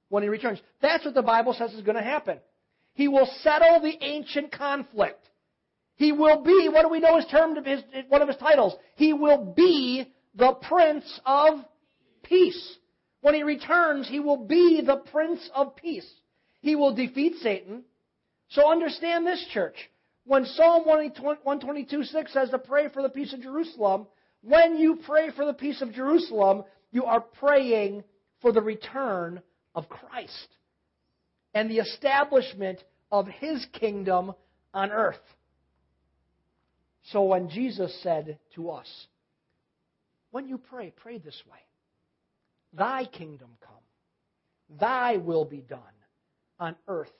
when 0.08 0.22
he 0.22 0.28
returns. 0.28 0.60
That's 0.82 1.04
what 1.04 1.14
the 1.14 1.22
Bible 1.22 1.54
says 1.54 1.72
is 1.72 1.82
going 1.82 1.96
to 1.96 2.02
happen. 2.02 2.40
He 3.00 3.08
will 3.08 3.30
settle 3.40 3.80
the 3.80 3.96
ancient 4.04 4.52
conflict. 4.52 5.26
He 5.96 6.12
will 6.12 6.42
be, 6.42 6.68
what 6.70 6.82
do 6.82 6.90
we 6.90 7.00
know 7.00 7.16
is 7.16 7.24
termed 7.30 7.56
his, 7.64 7.80
one 8.08 8.20
of 8.20 8.28
his 8.28 8.36
titles? 8.36 8.74
He 8.94 9.14
will 9.14 9.54
be 9.56 10.12
the 10.34 10.52
Prince 10.52 11.18
of 11.24 11.64
Peace. 12.22 12.76
When 13.22 13.34
he 13.34 13.42
returns, 13.42 14.06
he 14.06 14.20
will 14.20 14.44
be 14.44 14.82
the 14.86 14.96
Prince 14.96 15.48
of 15.54 15.76
Peace. 15.76 16.06
He 16.60 16.76
will 16.76 16.94
defeat 16.94 17.36
Satan. 17.40 17.84
So 18.50 18.70
understand 18.70 19.26
this, 19.26 19.46
church. 19.50 19.76
When 20.26 20.44
Psalm 20.44 20.84
122 20.84 22.04
6 22.04 22.32
says 22.34 22.50
to 22.50 22.58
pray 22.58 22.90
for 22.90 23.00
the 23.00 23.08
peace 23.08 23.32
of 23.32 23.40
Jerusalem, 23.40 24.08
when 24.42 24.76
you 24.76 24.98
pray 25.06 25.30
for 25.30 25.46
the 25.46 25.54
peace 25.54 25.80
of 25.80 25.94
Jerusalem, 25.94 26.64
you 26.92 27.06
are 27.06 27.22
praying 27.22 28.04
for 28.42 28.52
the 28.52 28.60
return 28.60 29.40
of 29.74 29.88
Christ 29.88 30.48
and 31.54 31.70
the 31.70 31.78
establishment 31.78 32.82
of 33.10 33.26
his 33.26 33.66
kingdom 33.72 34.32
on 34.72 34.90
earth. 34.90 35.16
So 37.12 37.24
when 37.24 37.48
Jesus 37.48 37.96
said 38.02 38.38
to 38.54 38.70
us, 38.70 39.06
when 40.30 40.46
you 40.46 40.58
pray, 40.58 40.92
pray 40.96 41.18
this 41.18 41.42
way 41.50 41.58
Thy 42.72 43.04
kingdom 43.04 43.48
come, 43.60 44.78
thy 44.78 45.16
will 45.16 45.44
be 45.44 45.60
done 45.60 45.80
on 46.58 46.76
earth 46.86 47.10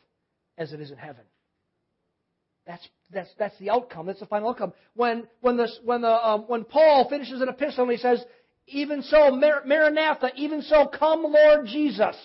as 0.57 0.73
it 0.73 0.81
is 0.81 0.91
in 0.91 0.97
heaven. 0.97 1.25
That's, 2.67 2.87
that's, 3.11 3.31
that's 3.39 3.59
the 3.59 3.71
outcome. 3.71 4.07
That's 4.07 4.21
the 4.21 4.27
final 4.27 4.51
outcome. 4.51 4.73
When, 4.95 5.27
when, 5.41 5.57
this, 5.57 5.77
when, 5.83 6.03
the, 6.03 6.09
um, 6.09 6.45
when 6.47 6.65
Paul 6.65 7.09
finishes 7.09 7.41
an 7.41 7.49
epistle 7.49 7.85
and 7.85 7.93
he 7.93 7.99
says, 7.99 8.23
even 8.67 9.03
so, 9.03 9.31
Mar- 9.33 9.65
Maranatha, 9.67 10.31
even 10.37 10.63
so, 10.63 10.87
come 10.87 11.25
Lord 11.25 11.67
Jesus. 11.67 12.17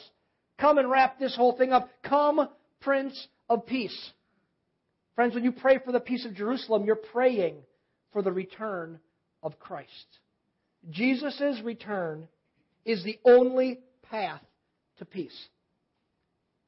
Come 0.59 0.77
and 0.77 0.89
wrap 0.89 1.17
this 1.17 1.35
whole 1.35 1.57
thing 1.57 1.71
up. 1.71 1.89
Come 2.03 2.47
Prince 2.81 3.27
of 3.49 3.65
Peace. 3.65 4.11
Friends, 5.15 5.33
when 5.33 5.43
you 5.43 5.51
pray 5.51 5.79
for 5.83 5.91
the 5.91 5.99
peace 5.99 6.25
of 6.25 6.33
Jerusalem, 6.35 6.85
you're 6.85 6.95
praying 6.95 7.55
for 8.11 8.21
the 8.21 8.31
return 8.31 8.99
of 9.41 9.59
Christ. 9.59 10.19
Jesus' 10.89 11.61
return 11.63 12.27
is 12.83 13.03
the 13.03 13.19
only 13.25 13.79
path 14.09 14.41
to 14.97 15.05
peace. 15.05 15.47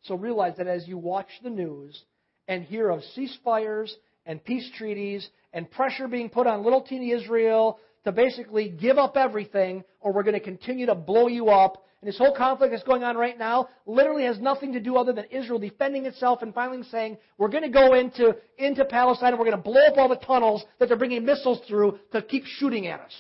So 0.04 0.16
realize 0.16 0.58
that 0.58 0.68
as 0.68 0.88
you 0.88 0.98
watch 0.98 1.28
the 1.44 1.50
news 1.50 2.02
and 2.48 2.64
hear 2.64 2.90
of 2.90 3.02
ceasefires 3.16 3.92
and 4.26 4.44
peace 4.44 4.70
treaties 4.78 5.28
and 5.54 5.70
pressure 5.70 6.08
being 6.08 6.30
put 6.30 6.48
on 6.48 6.64
little 6.64 6.82
teeny 6.82 7.12
Israel 7.12 7.80
to 8.08 8.14
basically 8.14 8.70
give 8.70 8.98
up 8.98 9.18
everything 9.18 9.84
or 10.00 10.14
we're 10.14 10.24
going 10.24 10.34
to 10.34 10.40
continue 10.40 10.86
to 10.86 10.96
blow 10.96 11.28
you 11.28 11.50
up. 11.50 11.84
And 12.02 12.08
this 12.08 12.18
whole 12.18 12.34
conflict 12.34 12.72
that's 12.72 12.86
going 12.86 13.04
on 13.04 13.18
right 13.18 13.38
now 13.38 13.68
literally 13.86 14.24
has 14.24 14.40
nothing 14.40 14.72
to 14.74 14.80
do 14.80 14.96
other 14.96 15.12
than 15.12 15.26
Israel 15.26 15.60
defending 15.60 16.06
itself 16.06 16.42
and 16.42 16.54
finally 16.54 16.84
saying, 16.84 17.18
we're 17.38 17.50
going 17.50 17.64
to 17.64 17.70
go 17.70 17.96
into, 17.96 18.38
into 18.58 18.86
Palestine 18.86 19.34
and 19.34 19.40
we're 19.40 19.46
going 19.46 19.58
to 19.58 19.64
blow 19.64 19.86
up 19.88 19.98
all 19.98 20.08
the 20.08 20.16
tunnels 20.16 20.64
that 20.80 20.88
they're 20.88 20.98
bringing 20.98 21.26
missiles 21.26 21.60
through 21.68 22.00
to 22.14 22.22
keep 22.22 22.46
shooting 22.46 22.88
at 22.88 23.02
us. 23.02 23.12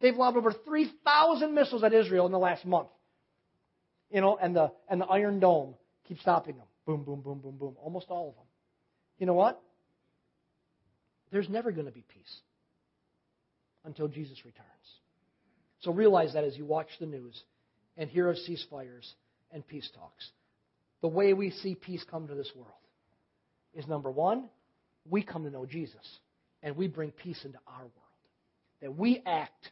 They've 0.00 0.16
lobbed 0.16 0.38
over 0.38 0.52
3,000 0.52 1.54
missiles 1.54 1.84
at 1.84 1.92
Israel 1.92 2.24
in 2.24 2.32
the 2.32 2.38
last 2.38 2.64
month. 2.64 2.88
You 4.10 4.22
know, 4.22 4.38
and 4.40 4.56
the, 4.56 4.72
and 4.88 5.02
the 5.02 5.06
Iron 5.06 5.38
Dome 5.38 5.74
keeps 6.08 6.22
stopping 6.22 6.56
them. 6.56 6.66
Boom, 6.86 7.04
boom, 7.04 7.20
boom, 7.20 7.40
boom, 7.40 7.58
boom. 7.58 7.76
Almost 7.82 8.06
all 8.08 8.30
of 8.30 8.34
them. 8.36 8.46
You 9.18 9.26
know 9.26 9.34
what? 9.34 9.60
There's 11.30 11.50
never 11.50 11.72
going 11.72 11.86
to 11.86 11.92
be 11.92 12.04
peace 12.08 12.40
until 13.84 14.08
Jesus 14.08 14.44
returns. 14.44 14.66
So 15.80 15.92
realize 15.92 16.34
that 16.34 16.44
as 16.44 16.56
you 16.56 16.64
watch 16.64 16.88
the 16.98 17.06
news 17.06 17.42
and 17.96 18.10
hear 18.10 18.28
of 18.28 18.36
ceasefires 18.36 19.10
and 19.52 19.66
peace 19.66 19.88
talks. 19.94 20.30
The 21.00 21.08
way 21.08 21.32
we 21.32 21.50
see 21.50 21.74
peace 21.74 22.04
come 22.10 22.28
to 22.28 22.34
this 22.34 22.50
world 22.54 22.72
is 23.74 23.86
number 23.86 24.10
one, 24.10 24.48
we 25.08 25.22
come 25.22 25.44
to 25.44 25.50
know 25.50 25.64
Jesus 25.64 26.18
and 26.62 26.76
we 26.76 26.88
bring 26.88 27.10
peace 27.10 27.42
into 27.44 27.58
our 27.66 27.82
world. 27.82 27.92
That 28.82 28.96
we 28.96 29.22
act 29.26 29.70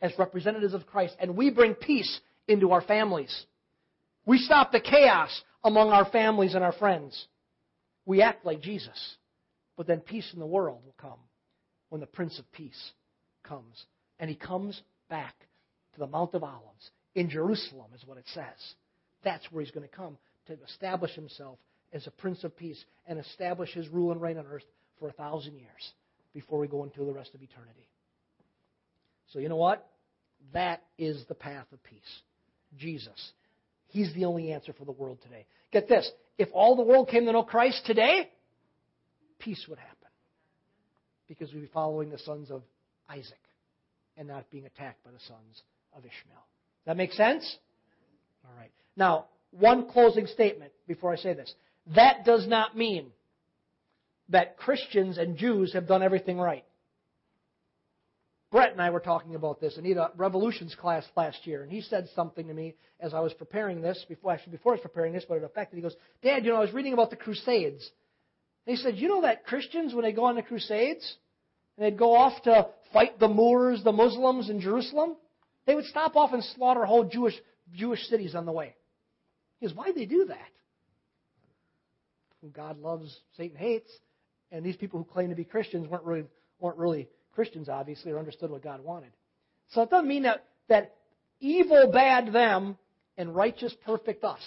as 0.00 0.12
representatives 0.18 0.74
of 0.74 0.86
Christ 0.86 1.14
and 1.20 1.36
we 1.36 1.50
bring 1.50 1.74
peace 1.74 2.20
into 2.48 2.72
our 2.72 2.82
families. 2.82 3.46
We 4.24 4.38
stop 4.38 4.72
the 4.72 4.80
chaos 4.80 5.42
among 5.64 5.90
our 5.90 6.08
families 6.10 6.54
and 6.54 6.64
our 6.64 6.72
friends. 6.72 7.26
We 8.06 8.22
act 8.22 8.44
like 8.44 8.60
Jesus. 8.60 9.16
But 9.76 9.86
then 9.86 10.00
peace 10.00 10.30
in 10.32 10.40
the 10.40 10.46
world 10.46 10.80
will 10.84 10.94
come 10.98 11.18
when 11.88 12.00
the 12.00 12.06
Prince 12.06 12.38
of 12.38 12.50
Peace 12.52 12.92
comes. 13.52 13.84
And 14.18 14.30
he 14.30 14.36
comes 14.36 14.80
back 15.10 15.34
to 15.94 16.00
the 16.00 16.06
Mount 16.06 16.34
of 16.34 16.42
Olives. 16.42 16.90
In 17.14 17.28
Jerusalem, 17.28 17.88
is 17.94 18.06
what 18.06 18.18
it 18.18 18.24
says. 18.32 18.74
That's 19.24 19.44
where 19.50 19.62
he's 19.62 19.72
going 19.72 19.88
to 19.88 19.94
come 19.94 20.16
to 20.46 20.56
establish 20.66 21.14
himself 21.14 21.58
as 21.92 22.06
a 22.06 22.10
Prince 22.10 22.42
of 22.44 22.56
Peace 22.56 22.82
and 23.06 23.18
establish 23.18 23.72
his 23.72 23.88
rule 23.88 24.12
and 24.12 24.20
reign 24.20 24.38
on 24.38 24.46
earth 24.46 24.64
for 24.98 25.08
a 25.08 25.12
thousand 25.12 25.56
years 25.56 25.92
before 26.32 26.58
we 26.58 26.66
go 26.66 26.84
into 26.84 27.04
the 27.04 27.12
rest 27.12 27.34
of 27.34 27.42
eternity. 27.42 27.86
So, 29.32 29.38
you 29.38 29.48
know 29.48 29.56
what? 29.56 29.86
That 30.54 30.82
is 30.98 31.24
the 31.28 31.34
path 31.34 31.66
of 31.72 31.82
peace. 31.84 32.00
Jesus. 32.78 33.32
He's 33.88 34.12
the 34.14 34.24
only 34.24 34.52
answer 34.52 34.72
for 34.72 34.86
the 34.86 34.92
world 34.92 35.18
today. 35.22 35.44
Get 35.70 35.88
this 35.88 36.10
if 36.38 36.48
all 36.54 36.76
the 36.76 36.82
world 36.82 37.08
came 37.08 37.26
to 37.26 37.32
know 37.32 37.42
Christ 37.42 37.82
today, 37.84 38.30
peace 39.38 39.64
would 39.68 39.78
happen. 39.78 39.96
Because 41.28 41.52
we'd 41.52 41.60
be 41.60 41.66
following 41.66 42.10
the 42.10 42.18
sons 42.18 42.50
of 42.50 42.62
Isaac 43.12 43.38
and 44.16 44.28
not 44.28 44.50
being 44.50 44.66
attacked 44.66 45.04
by 45.04 45.10
the 45.10 45.20
sons 45.26 45.62
of 45.94 46.00
Ishmael. 46.00 46.46
That 46.86 46.96
makes 46.96 47.16
sense? 47.16 47.56
All 48.44 48.56
right. 48.58 48.70
Now, 48.96 49.26
one 49.50 49.88
closing 49.88 50.26
statement 50.26 50.72
before 50.86 51.12
I 51.12 51.16
say 51.16 51.34
this. 51.34 51.54
That 51.94 52.24
does 52.24 52.46
not 52.46 52.76
mean 52.76 53.06
that 54.28 54.56
Christians 54.56 55.18
and 55.18 55.36
Jews 55.36 55.72
have 55.74 55.86
done 55.86 56.02
everything 56.02 56.38
right. 56.38 56.64
Brett 58.50 58.72
and 58.72 58.82
I 58.82 58.90
were 58.90 59.00
talking 59.00 59.34
about 59.34 59.60
this 59.60 59.78
in 59.78 59.98
a 59.98 60.10
Revolutions 60.16 60.74
class 60.74 61.04
last 61.16 61.46
year, 61.46 61.62
and 61.62 61.72
he 61.72 61.80
said 61.80 62.08
something 62.14 62.46
to 62.48 62.54
me 62.54 62.74
as 63.00 63.14
I 63.14 63.20
was 63.20 63.32
preparing 63.32 63.80
this, 63.80 64.04
before 64.08 64.32
actually 64.32 64.52
before 64.52 64.72
I 64.72 64.76
was 64.76 64.82
preparing 64.82 65.14
this, 65.14 65.24
but 65.26 65.38
it 65.38 65.44
affected. 65.44 65.76
He 65.76 65.82
goes, 65.82 65.96
Dad, 66.22 66.44
you 66.44 66.50
know, 66.50 66.58
I 66.58 66.60
was 66.60 66.72
reading 66.72 66.92
about 66.92 67.08
the 67.08 67.16
Crusades. 67.16 67.90
And 68.66 68.76
he 68.76 68.82
said, 68.82 68.96
You 68.96 69.08
know 69.08 69.22
that 69.22 69.46
Christians, 69.46 69.94
when 69.94 70.04
they 70.04 70.12
go 70.12 70.24
on 70.24 70.36
the 70.36 70.42
Crusades, 70.42 71.16
and 71.76 71.86
they'd 71.86 71.98
go 71.98 72.14
off 72.14 72.42
to 72.42 72.68
fight 72.92 73.18
the 73.18 73.28
Moors, 73.28 73.82
the 73.82 73.92
Muslims 73.92 74.50
in 74.50 74.60
Jerusalem, 74.60 75.16
they 75.66 75.74
would 75.74 75.86
stop 75.86 76.16
off 76.16 76.32
and 76.32 76.42
slaughter 76.44 76.84
whole 76.84 77.04
Jewish, 77.04 77.34
Jewish 77.74 78.06
cities 78.08 78.34
on 78.34 78.46
the 78.46 78.52
way. 78.52 78.74
He 79.58 79.66
goes, 79.66 79.76
Why'd 79.76 79.94
they 79.94 80.06
do 80.06 80.26
that? 80.26 80.38
Who 82.42 82.48
God 82.48 82.80
loves, 82.80 83.16
Satan 83.36 83.56
hates. 83.56 83.90
And 84.50 84.64
these 84.64 84.76
people 84.76 84.98
who 84.98 85.04
claim 85.04 85.30
to 85.30 85.36
be 85.36 85.44
Christians 85.44 85.88
weren't 85.88 86.04
really, 86.04 86.24
weren't 86.60 86.76
really 86.76 87.08
Christians, 87.34 87.68
obviously, 87.68 88.12
or 88.12 88.18
understood 88.18 88.50
what 88.50 88.62
God 88.62 88.82
wanted. 88.84 89.12
So 89.70 89.82
it 89.82 89.90
doesn't 89.90 90.08
mean 90.08 90.24
that, 90.24 90.44
that 90.68 90.94
evil, 91.40 91.90
bad 91.90 92.32
them 92.32 92.76
and 93.16 93.34
righteous, 93.34 93.74
perfect 93.86 94.24
us. 94.24 94.40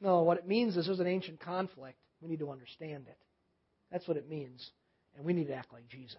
No, 0.00 0.22
what 0.22 0.38
it 0.38 0.46
means 0.46 0.76
is 0.76 0.86
there's 0.86 1.00
an 1.00 1.06
ancient 1.06 1.40
conflict. 1.40 1.98
We 2.20 2.28
need 2.28 2.40
to 2.40 2.50
understand 2.50 3.06
it. 3.08 3.18
That's 3.92 4.06
what 4.08 4.16
it 4.16 4.28
means. 4.28 4.68
And 5.16 5.24
we 5.24 5.32
need 5.32 5.48
to 5.48 5.54
act 5.54 5.72
like 5.72 5.88
Jesus 5.88 6.16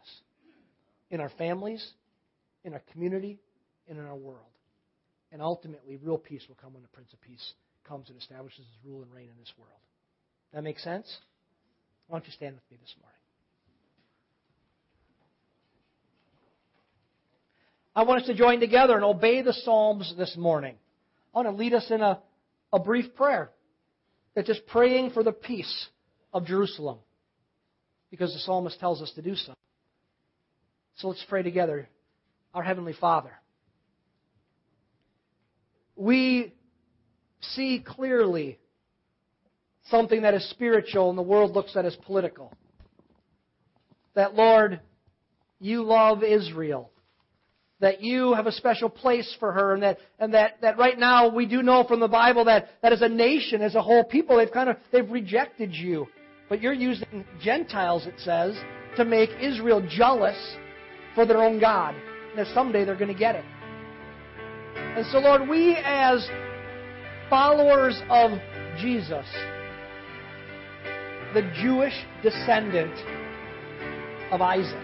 in 1.10 1.22
our 1.22 1.30
families, 1.38 1.86
in 2.64 2.74
our 2.74 2.82
community, 2.92 3.40
and 3.88 3.98
in 3.98 4.06
our 4.06 4.16
world. 4.16 4.42
And 5.32 5.42
ultimately, 5.42 5.98
real 5.98 6.18
peace 6.18 6.44
will 6.48 6.58
come 6.62 6.74
when 6.74 6.84
the 6.84 6.90
Prince 6.90 7.14
of 7.14 7.22
Peace 7.22 7.54
comes 7.88 8.10
and 8.10 8.18
establishes 8.18 8.60
his 8.60 8.90
rule 8.90 9.04
and 9.04 9.14
reign 9.14 9.30
in 9.32 9.40
this 9.40 9.54
world. 9.58 9.80
That 10.54 10.64
makes 10.64 10.84
sense? 10.84 11.18
Why 12.08 12.18
don't 12.18 12.26
you 12.26 12.34
stand 12.34 12.56
with 12.56 12.64
me 12.72 12.78
this 12.82 12.96
morning? 13.02 13.14
I 17.96 18.04
want 18.04 18.22
us 18.22 18.28
to 18.28 18.36
join 18.36 18.60
together 18.60 18.96
and 18.96 19.04
obey 19.04 19.42
the 19.42 19.54
Psalms 19.54 20.14
this 20.18 20.36
morning. 20.38 20.76
I 21.34 21.38
want 21.38 21.50
to 21.50 21.56
lead 21.56 21.74
us 21.74 21.90
in 21.90 22.02
a, 22.02 22.20
a 22.72 22.80
brief 22.80 23.16
prayer 23.16 23.50
that's 24.36 24.48
just 24.48 24.66
praying 24.68 25.12
for 25.12 25.24
the 25.24 25.32
peace 25.32 25.88
of 26.34 26.46
Jerusalem 26.46 27.00
because 28.10 28.34
the 28.34 28.39
psalmist 28.39 28.80
tells 28.80 29.02
us 29.02 29.12
to 29.15 29.22
do 29.22 29.36
so. 29.36 29.54
So 30.98 31.10
let's 31.10 31.24
pray 31.30 31.43
together. 31.43 31.89
Our 32.54 32.63
Heavenly 32.63 32.93
Father, 32.93 33.32
we 35.96 36.54
see 37.41 37.84
clearly 37.86 38.58
something 39.89 40.24
that 40.24 40.34
is 40.34 40.50
spiritual 40.50 41.10
and 41.10 41.17
the 41.17 41.24
world 41.24 41.52
looks 41.52 41.76
at 41.76 41.86
as 41.86 41.96
political. 42.06 42.52
That, 44.15 44.34
Lord, 44.34 44.80
you 45.60 45.84
love 45.84 46.24
Israel 46.24 46.91
that 47.80 48.02
you 48.02 48.34
have 48.34 48.48
a 48.48 48.52
special 48.52 48.89
place 48.89 49.36
for 49.39 49.52
her 49.52 49.74
and 49.74 49.84
that 49.84 49.98
and 50.20 50.34
that, 50.34 50.62
that 50.62 50.78
right 50.78 50.98
now 50.98 51.30
we 51.30 51.46
do 51.46 51.62
know 51.62 51.84
from 51.84 52.00
the 52.00 52.08
Bible 52.08 52.46
that, 52.46 52.70
that 52.82 52.91
as 52.91 53.02
a 53.02 53.10
nation, 53.10 53.62
as 53.62 53.76
a 53.76 53.82
whole 53.82 54.04
people, 54.04 54.38
they've 54.38 54.52
kind 54.52 54.70
of 54.70 54.78
they've 54.91 55.10
rejected 55.10 55.74
you. 55.74 56.08
But 56.50 56.62
you're 56.62 56.74
using 56.74 57.26
Gentiles, 57.42 58.06
it 58.06 58.16
says, 58.18 58.58
to 58.96 59.06
make 59.06 59.30
Israel 59.42 59.86
jealous 59.90 60.38
for 61.14 61.26
their 61.26 61.42
own 61.42 61.60
God. 61.60 61.96
And 62.30 62.40
that 62.40 62.48
someday 62.54 62.86
they're 62.86 62.96
going 62.96 63.14
to 63.14 63.20
get 63.20 63.36
it. 63.36 63.46
And 64.76 65.06
so, 65.08 65.20
Lord, 65.20 65.48
we 65.50 65.76
as 65.76 66.28
followers 67.30 68.02
of 68.10 68.32
Jesus, 68.80 69.26
the 71.34 71.42
Jewish 71.62 71.94
descendant 72.24 72.94
of 74.32 74.42
Isaac, 74.42 74.84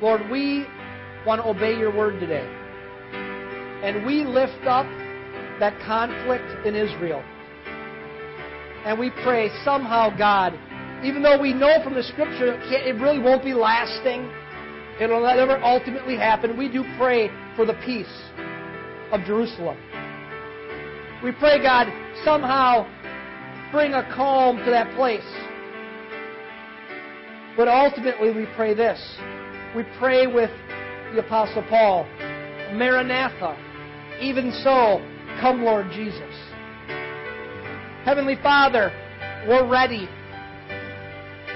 Lord, 0.00 0.28
we 0.30 0.66
want 1.26 1.40
to 1.40 1.48
obey 1.48 1.78
your 1.78 1.96
word 1.96 2.20
today. 2.20 2.46
And 3.84 4.04
we 4.04 4.24
lift 4.24 4.66
up 4.66 4.86
that 5.60 5.78
conflict 5.86 6.66
in 6.66 6.74
Israel. 6.74 7.22
And 8.84 8.98
we 8.98 9.10
pray 9.22 9.50
somehow, 9.64 10.16
God, 10.16 10.58
even 11.04 11.22
though 11.22 11.40
we 11.40 11.52
know 11.52 11.82
from 11.82 11.94
the 11.94 12.02
scripture 12.02 12.58
it 12.62 13.00
really 13.00 13.18
won't 13.18 13.44
be 13.44 13.54
lasting, 13.54 14.30
it'll 15.00 15.22
never 15.22 15.62
ultimately 15.62 16.16
happen, 16.16 16.56
we 16.56 16.68
do 16.68 16.84
pray 16.98 17.30
for 17.56 17.64
the 17.64 17.74
peace 17.84 18.12
of 19.12 19.20
Jerusalem. 19.24 19.76
We 21.22 21.32
pray, 21.32 21.62
God, 21.62 21.86
somehow 22.24 22.86
bring 23.70 23.94
a 23.94 24.02
calm 24.14 24.58
to 24.58 24.70
that 24.70 24.94
place. 24.96 25.22
But 27.56 27.68
ultimately, 27.68 28.32
we 28.32 28.46
pray 28.56 28.74
this. 28.74 28.98
We 29.76 29.84
pray 29.98 30.26
with 30.26 30.50
the 31.12 31.20
Apostle 31.20 31.64
Paul. 31.68 32.04
Maranatha. 32.74 33.56
Even 34.20 34.50
so, 34.64 34.98
come, 35.40 35.62
Lord 35.62 35.90
Jesus. 35.92 36.51
Heavenly 38.04 38.34
Father, 38.42 38.90
we're 39.46 39.68
ready. 39.68 40.08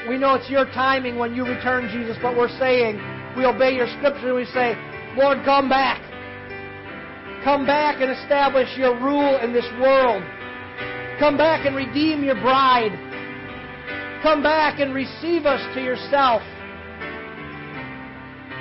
We 0.09 0.17
know 0.17 0.35
it's 0.35 0.49
your 0.49 0.65
timing 0.67 1.19
when 1.19 1.35
you 1.35 1.45
return, 1.45 1.91
Jesus, 1.91 2.17
but 2.23 2.37
we're 2.37 2.57
saying, 2.61 3.03
we 3.37 3.45
obey 3.45 3.75
your 3.75 3.89
scripture 3.99 4.29
and 4.29 4.37
we 4.37 4.45
say, 4.47 4.79
Lord, 5.17 5.39
come 5.45 5.69
back. 5.69 6.01
Come 7.43 7.67
back 7.67 8.01
and 8.01 8.13
establish 8.13 8.69
your 8.79 8.95
rule 8.95 9.41
in 9.43 9.53
this 9.53 9.67
world. 9.81 10.23
Come 11.19 11.37
back 11.37 11.67
and 11.67 11.75
redeem 11.75 12.23
your 12.23 12.41
bride. 12.41 12.95
Come 14.23 14.41
back 14.41 14.79
and 14.79 14.95
receive 14.95 15.47
us 15.47 15.61
to 15.75 15.83
yourself. 15.83 16.43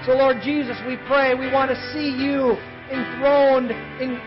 So, 0.07 0.13
Lord 0.13 0.38
Jesus, 0.41 0.77
we 0.88 0.97
pray, 1.05 1.36
we 1.36 1.51
want 1.53 1.69
to 1.69 1.77
see 1.93 2.09
you 2.09 2.57
enthroned 2.91 3.71
in, 4.01 4.17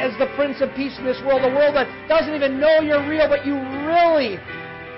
as 0.00 0.16
the 0.18 0.26
Prince 0.36 0.60
of 0.60 0.74
Peace 0.74 0.96
in 0.98 1.04
this 1.04 1.20
world, 1.24 1.42
a 1.44 1.54
world 1.54 1.74
that 1.74 1.88
doesn't 2.08 2.34
even 2.34 2.58
know 2.58 2.80
you're 2.80 3.06
real, 3.08 3.28
but 3.28 3.44
you 3.44 3.54
really 3.84 4.38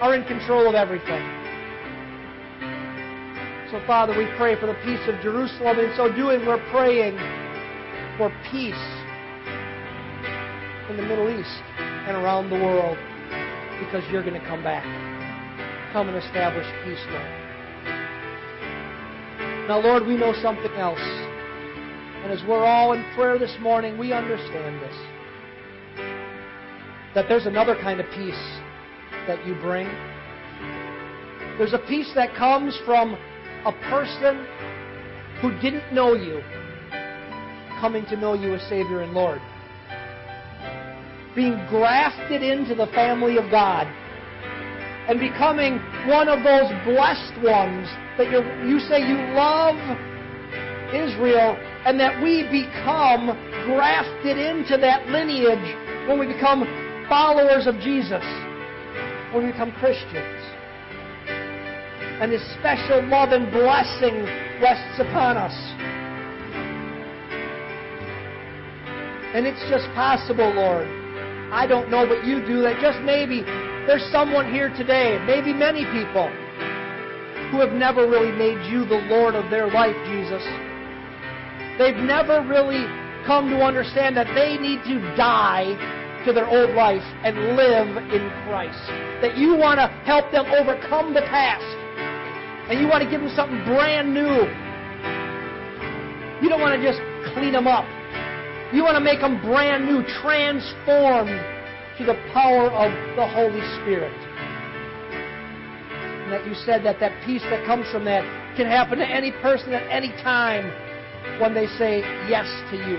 are 0.01 0.14
in 0.14 0.25
control 0.25 0.69
of 0.69 0.75
everything. 0.75 1.23
So, 3.71 3.83
Father, 3.87 4.16
we 4.16 4.27
pray 4.37 4.59
for 4.59 4.66
the 4.66 4.79
peace 4.85 5.03
of 5.09 5.21
Jerusalem. 5.21 5.79
In 5.79 5.93
so 5.97 6.11
doing, 6.11 6.47
we're 6.47 6.62
praying 6.71 7.19
for 8.16 8.33
peace 8.51 8.75
in 10.89 10.97
the 10.97 11.03
Middle 11.03 11.29
East 11.29 11.62
and 12.09 12.16
around 12.16 12.49
the 12.49 12.57
world 12.57 12.97
because 13.79 14.03
you're 14.11 14.23
going 14.23 14.41
to 14.41 14.47
come 14.47 14.62
back. 14.62 14.85
Come 15.93 16.09
and 16.09 16.16
establish 16.16 16.66
peace, 16.85 17.05
Lord. 17.11 17.49
Now, 19.69 19.81
Lord, 19.81 20.07
we 20.07 20.16
know 20.16 20.33
something 20.41 20.73
else. 20.73 21.28
And 22.29 22.39
as 22.39 22.47
we're 22.47 22.66
all 22.66 22.93
in 22.93 23.03
prayer 23.14 23.39
this 23.39 23.57
morning, 23.59 23.97
we 23.97 24.12
understand 24.12 24.83
this. 24.83 24.95
That 27.14 27.24
there's 27.26 27.47
another 27.47 27.74
kind 27.74 28.01
of 28.01 28.07
peace 28.11 28.61
that 29.26 29.47
you 29.47 29.55
bring. 29.55 29.87
There's 31.57 31.72
a 31.72 31.79
peace 31.89 32.12
that 32.16 32.35
comes 32.37 32.79
from 32.85 33.14
a 33.64 33.72
person 33.89 34.47
who 35.41 35.59
didn't 35.62 35.91
know 35.95 36.12
you 36.12 36.43
coming 37.81 38.05
to 38.11 38.16
know 38.18 38.35
you 38.35 38.55
as 38.55 38.61
Savior 38.68 39.01
and 39.01 39.14
Lord. 39.14 39.41
Being 41.35 41.57
grafted 41.70 42.43
into 42.43 42.74
the 42.74 42.89
family 42.89 43.39
of 43.39 43.51
God 43.51 43.87
and 45.09 45.18
becoming 45.18 45.79
one 46.07 46.29
of 46.29 46.45
those 46.45 46.68
blessed 46.85 47.43
ones 47.43 47.89
that 48.18 48.31
you 48.68 48.81
say 48.81 49.01
you 49.01 49.16
love 49.33 49.76
Israel 50.95 51.57
and 51.84 51.99
that 52.01 52.22
we 52.22 52.45
become 52.49 53.32
grafted 53.64 54.39
into 54.39 54.76
that 54.78 55.09
lineage 55.09 56.09
when 56.09 56.18
we 56.18 56.26
become 56.26 56.64
followers 57.09 57.66
of 57.66 57.76
Jesus, 57.80 58.24
when 59.32 59.47
we 59.47 59.53
become 59.53 59.72
Christians. 59.72 60.41
And 62.20 62.32
His 62.32 62.43
special 62.59 63.07
love 63.09 63.30
and 63.30 63.51
blessing 63.53 64.24
rests 64.61 64.99
upon 64.99 65.36
us. 65.36 65.55
And 69.34 69.47
it's 69.47 69.62
just 69.70 69.86
possible, 69.95 70.53
Lord. 70.53 70.89
I 71.53 71.66
don't 71.66 71.91
know 71.91 72.07
what 72.07 72.26
you 72.26 72.45
do, 72.45 72.61
that 72.62 72.80
just 72.80 73.01
maybe 73.05 73.43
there's 73.86 74.05
someone 74.12 74.53
here 74.53 74.68
today, 74.76 75.18
maybe 75.24 75.53
many 75.53 75.84
people, 75.93 76.28
who 77.51 77.61
have 77.61 77.72
never 77.72 78.09
really 78.09 78.32
made 78.32 78.68
you 78.68 78.84
the 78.84 79.01
Lord 79.09 79.34
of 79.34 79.51
their 79.51 79.70
life, 79.70 79.97
Jesus. 80.05 80.45
They've 81.79 81.97
never 81.97 82.43
really 82.43 82.85
come 83.24 83.51
to 83.51 83.62
understand 83.62 84.16
that 84.16 84.26
they 84.35 84.59
need 84.59 84.83
to 84.85 84.99
die 85.16 85.79
to 86.26 86.33
their 86.33 86.49
old 86.49 86.74
life 86.74 87.05
and 87.22 87.57
live 87.57 87.89
in 88.11 88.29
Christ. 88.45 88.83
That 89.22 89.39
you 89.39 89.55
want 89.55 89.79
to 89.79 89.87
help 90.05 90.31
them 90.33 90.47
overcome 90.47 91.14
the 91.14 91.22
past. 91.22 91.64
And 92.68 92.81
you 92.81 92.89
want 92.89 93.05
to 93.05 93.11
give 93.11 93.20
them 93.20 93.33
something 93.35 93.62
brand 93.64 94.12
new. 94.12 94.43
You 96.43 96.49
don't 96.49 96.61
want 96.61 96.74
to 96.74 96.83
just 96.83 97.01
clean 97.33 97.53
them 97.53 97.66
up. 97.66 97.87
You 98.74 98.83
want 98.83 98.97
to 98.97 99.05
make 99.05 99.20
them 99.20 99.41
brand 99.41 99.87
new, 99.87 100.03
transformed 100.20 101.39
to 101.97 102.05
the 102.05 102.18
power 102.35 102.70
of 102.70 102.91
the 103.16 103.26
Holy 103.26 103.62
Spirit 103.81 104.12
and 106.29 106.35
that 106.37 106.47
you 106.47 106.55
said 106.66 106.85
that 106.85 107.01
that 107.01 107.24
peace 107.24 107.41
that 107.49 107.64
comes 107.64 107.91
from 107.91 108.05
that 108.05 108.22
can 108.55 108.66
happen 108.66 108.99
to 108.99 109.07
any 109.07 109.33
person 109.41 109.72
at 109.72 109.83
any 109.89 110.11
time 110.20 110.70
when 111.41 111.55
they 111.55 111.66
say 111.79 112.01
yes 112.29 112.47
to 112.71 112.77
you. 112.77 112.99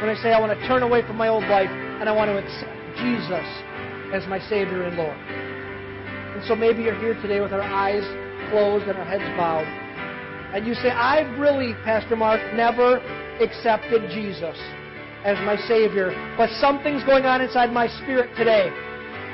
When 0.00 0.12
they 0.12 0.20
say, 0.20 0.32
I 0.32 0.40
want 0.40 0.58
to 0.58 0.66
turn 0.66 0.82
away 0.82 1.06
from 1.06 1.16
my 1.16 1.28
old 1.28 1.44
life 1.44 1.70
and 1.70 2.08
I 2.08 2.12
want 2.12 2.28
to 2.28 2.38
accept 2.38 2.76
Jesus 2.96 3.46
as 4.12 4.26
my 4.28 4.38
Savior 4.48 4.84
and 4.84 4.96
Lord. 4.96 5.16
And 6.36 6.46
so 6.46 6.54
maybe 6.54 6.82
you're 6.82 6.98
here 6.98 7.14
today 7.20 7.40
with 7.40 7.52
our 7.52 7.62
eyes 7.62 8.04
closed 8.50 8.86
and 8.86 8.96
our 8.96 9.04
heads 9.04 9.24
bowed. 9.36 9.66
And 10.54 10.66
you 10.66 10.74
say, 10.74 10.90
I've 10.90 11.38
really, 11.38 11.74
Pastor 11.84 12.16
Mark, 12.16 12.40
never 12.54 12.98
accepted 13.40 14.08
Jesus 14.10 14.56
as 15.24 15.36
my 15.44 15.56
Savior, 15.68 16.14
but 16.38 16.48
something's 16.60 17.04
going 17.04 17.26
on 17.26 17.40
inside 17.42 17.72
my 17.72 17.88
spirit 18.00 18.30
today. 18.36 18.70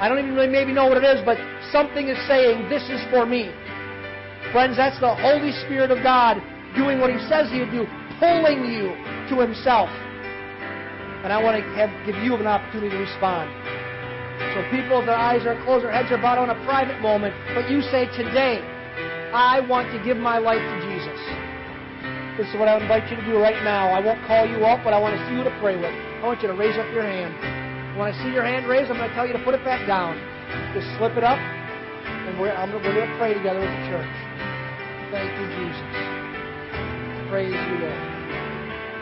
I 0.00 0.08
don't 0.08 0.18
even 0.18 0.34
really 0.34 0.50
maybe 0.50 0.72
know 0.72 0.86
what 0.86 0.98
it 0.98 1.06
is, 1.06 1.22
but 1.24 1.38
something 1.70 2.08
is 2.08 2.18
saying, 2.26 2.68
This 2.68 2.82
is 2.90 2.98
for 3.12 3.26
me. 3.26 3.52
Friends, 4.50 4.76
that's 4.76 4.98
the 4.98 5.14
Holy 5.14 5.52
Spirit 5.66 5.90
of 5.90 6.02
God 6.02 6.42
doing 6.74 6.98
what 6.98 7.10
He 7.10 7.18
says 7.30 7.50
He 7.50 7.60
would 7.60 7.70
do, 7.70 7.86
pulling 8.24 8.64
you 8.64 8.96
to 9.28 9.44
Himself. 9.44 9.92
And 11.24 11.32
I 11.32 11.36
want 11.42 11.60
to 11.60 11.64
have, 11.76 11.92
give 12.08 12.16
you 12.24 12.36
an 12.36 12.48
opportunity 12.48 12.96
to 12.96 13.00
respond. 13.04 13.52
So 14.56 14.64
people, 14.72 15.04
their 15.04 15.16
eyes 15.16 15.44
are 15.44 15.56
closed, 15.64 15.84
their 15.84 15.92
heads 15.92 16.08
are 16.08 16.20
bowed 16.20 16.40
on 16.40 16.48
a 16.48 16.58
private 16.64 17.00
moment, 17.00 17.36
but 17.52 17.68
you 17.68 17.84
say, 17.92 18.08
Today, 18.16 18.64
I 19.32 19.60
want 19.60 19.92
to 19.92 20.00
give 20.04 20.16
my 20.16 20.38
life 20.38 20.60
to 20.60 20.76
Jesus. 20.88 21.20
This 22.40 22.48
is 22.48 22.56
what 22.58 22.66
I 22.66 22.80
invite 22.80 23.08
you 23.12 23.16
to 23.16 23.24
do 23.24 23.38
right 23.38 23.62
now. 23.62 23.92
I 23.92 24.00
won't 24.00 24.20
call 24.26 24.48
you 24.48 24.64
up, 24.66 24.82
but 24.82 24.92
I 24.92 24.98
want 24.98 25.14
to 25.16 25.20
see 25.28 25.36
you 25.36 25.44
to 25.44 25.54
pray 25.60 25.76
with. 25.76 25.92
I 25.92 26.22
want 26.24 26.42
you 26.42 26.48
to 26.48 26.54
raise 26.54 26.76
up 26.76 26.88
your 26.92 27.06
hand. 27.06 27.34
When 27.96 28.10
I 28.10 28.12
see 28.24 28.32
your 28.34 28.42
hand 28.42 28.66
raised, 28.66 28.90
I'm 28.90 28.98
going 28.98 29.08
to 29.08 29.14
tell 29.14 29.26
you 29.26 29.32
to 29.32 29.44
put 29.44 29.54
it 29.54 29.64
back 29.64 29.86
down. 29.86 30.18
Just 30.74 30.90
slip 30.98 31.16
it 31.16 31.22
up, 31.22 31.38
and 31.38 32.38
we're, 32.40 32.50
I'm, 32.50 32.72
we're 32.74 32.82
going 32.82 33.06
to 33.06 33.16
pray 33.18 33.34
together 33.34 33.62
as 33.62 33.70
a 33.70 33.82
church. 33.86 34.14
Thank 35.14 35.30
you, 35.30 35.46
Jesus. 35.62 37.30
Praise 37.30 37.54
you, 37.54 37.86
Lord. 37.86 38.13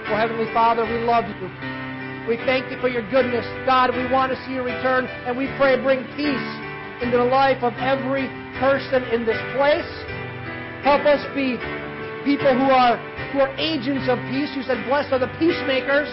Well, 0.09 0.19
Heavenly 0.19 0.51
Father, 0.53 0.85
we 0.85 0.99
love 1.05 1.25
you. 1.29 1.49
We 2.29 2.37
thank 2.47 2.71
you 2.71 2.79
for 2.81 2.89
your 2.89 3.03
goodness. 3.11 3.47
God, 3.67 3.91
we 3.95 4.07
want 4.11 4.31
to 4.31 4.39
see 4.47 4.55
you 4.55 4.63
return, 4.63 5.07
and 5.27 5.37
we 5.37 5.51
pray 5.59 5.81
bring 5.83 6.05
peace 6.15 6.51
into 7.03 7.19
the 7.19 7.27
life 7.27 7.63
of 7.63 7.75
every 7.83 8.31
person 8.63 9.03
in 9.11 9.27
this 9.27 9.41
place. 9.59 9.91
Help 10.87 11.03
us 11.07 11.23
be 11.35 11.59
people 12.23 12.55
who 12.55 12.71
are 12.71 12.99
who 13.33 13.41
are 13.41 13.51
agents 13.59 14.07
of 14.07 14.19
peace. 14.31 14.51
You 14.55 14.63
said, 14.63 14.85
blessed 14.87 15.13
are 15.13 15.19
the 15.19 15.33
peacemakers. 15.39 16.07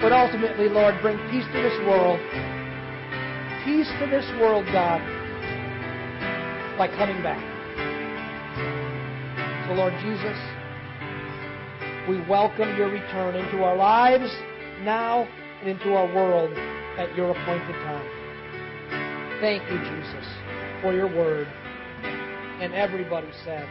But 0.00 0.12
ultimately, 0.12 0.68
Lord, 0.68 0.94
bring 1.02 1.18
peace 1.30 1.46
to 1.50 1.58
this 1.62 1.74
world. 1.82 2.20
Peace 3.64 3.90
to 3.98 4.06
this 4.06 4.26
world, 4.38 4.64
God, 4.70 5.02
by 6.78 6.86
coming 6.94 7.18
back. 7.22 7.42
So, 9.66 9.74
Lord 9.74 9.92
Jesus, 10.00 10.38
we 12.08 12.18
welcome 12.26 12.74
your 12.78 12.88
return 12.88 13.34
into 13.34 13.62
our 13.62 13.76
lives 13.76 14.34
now 14.82 15.28
and 15.60 15.68
into 15.68 15.92
our 15.92 16.06
world 16.14 16.50
at 16.96 17.14
your 17.14 17.30
appointed 17.32 17.74
time. 17.84 19.40
Thank 19.42 19.62
you, 19.70 19.78
Jesus, 19.78 20.26
for 20.80 20.94
your 20.94 21.06
word. 21.06 21.46
And 22.62 22.72
everybody 22.72 23.28
said, 23.44 23.68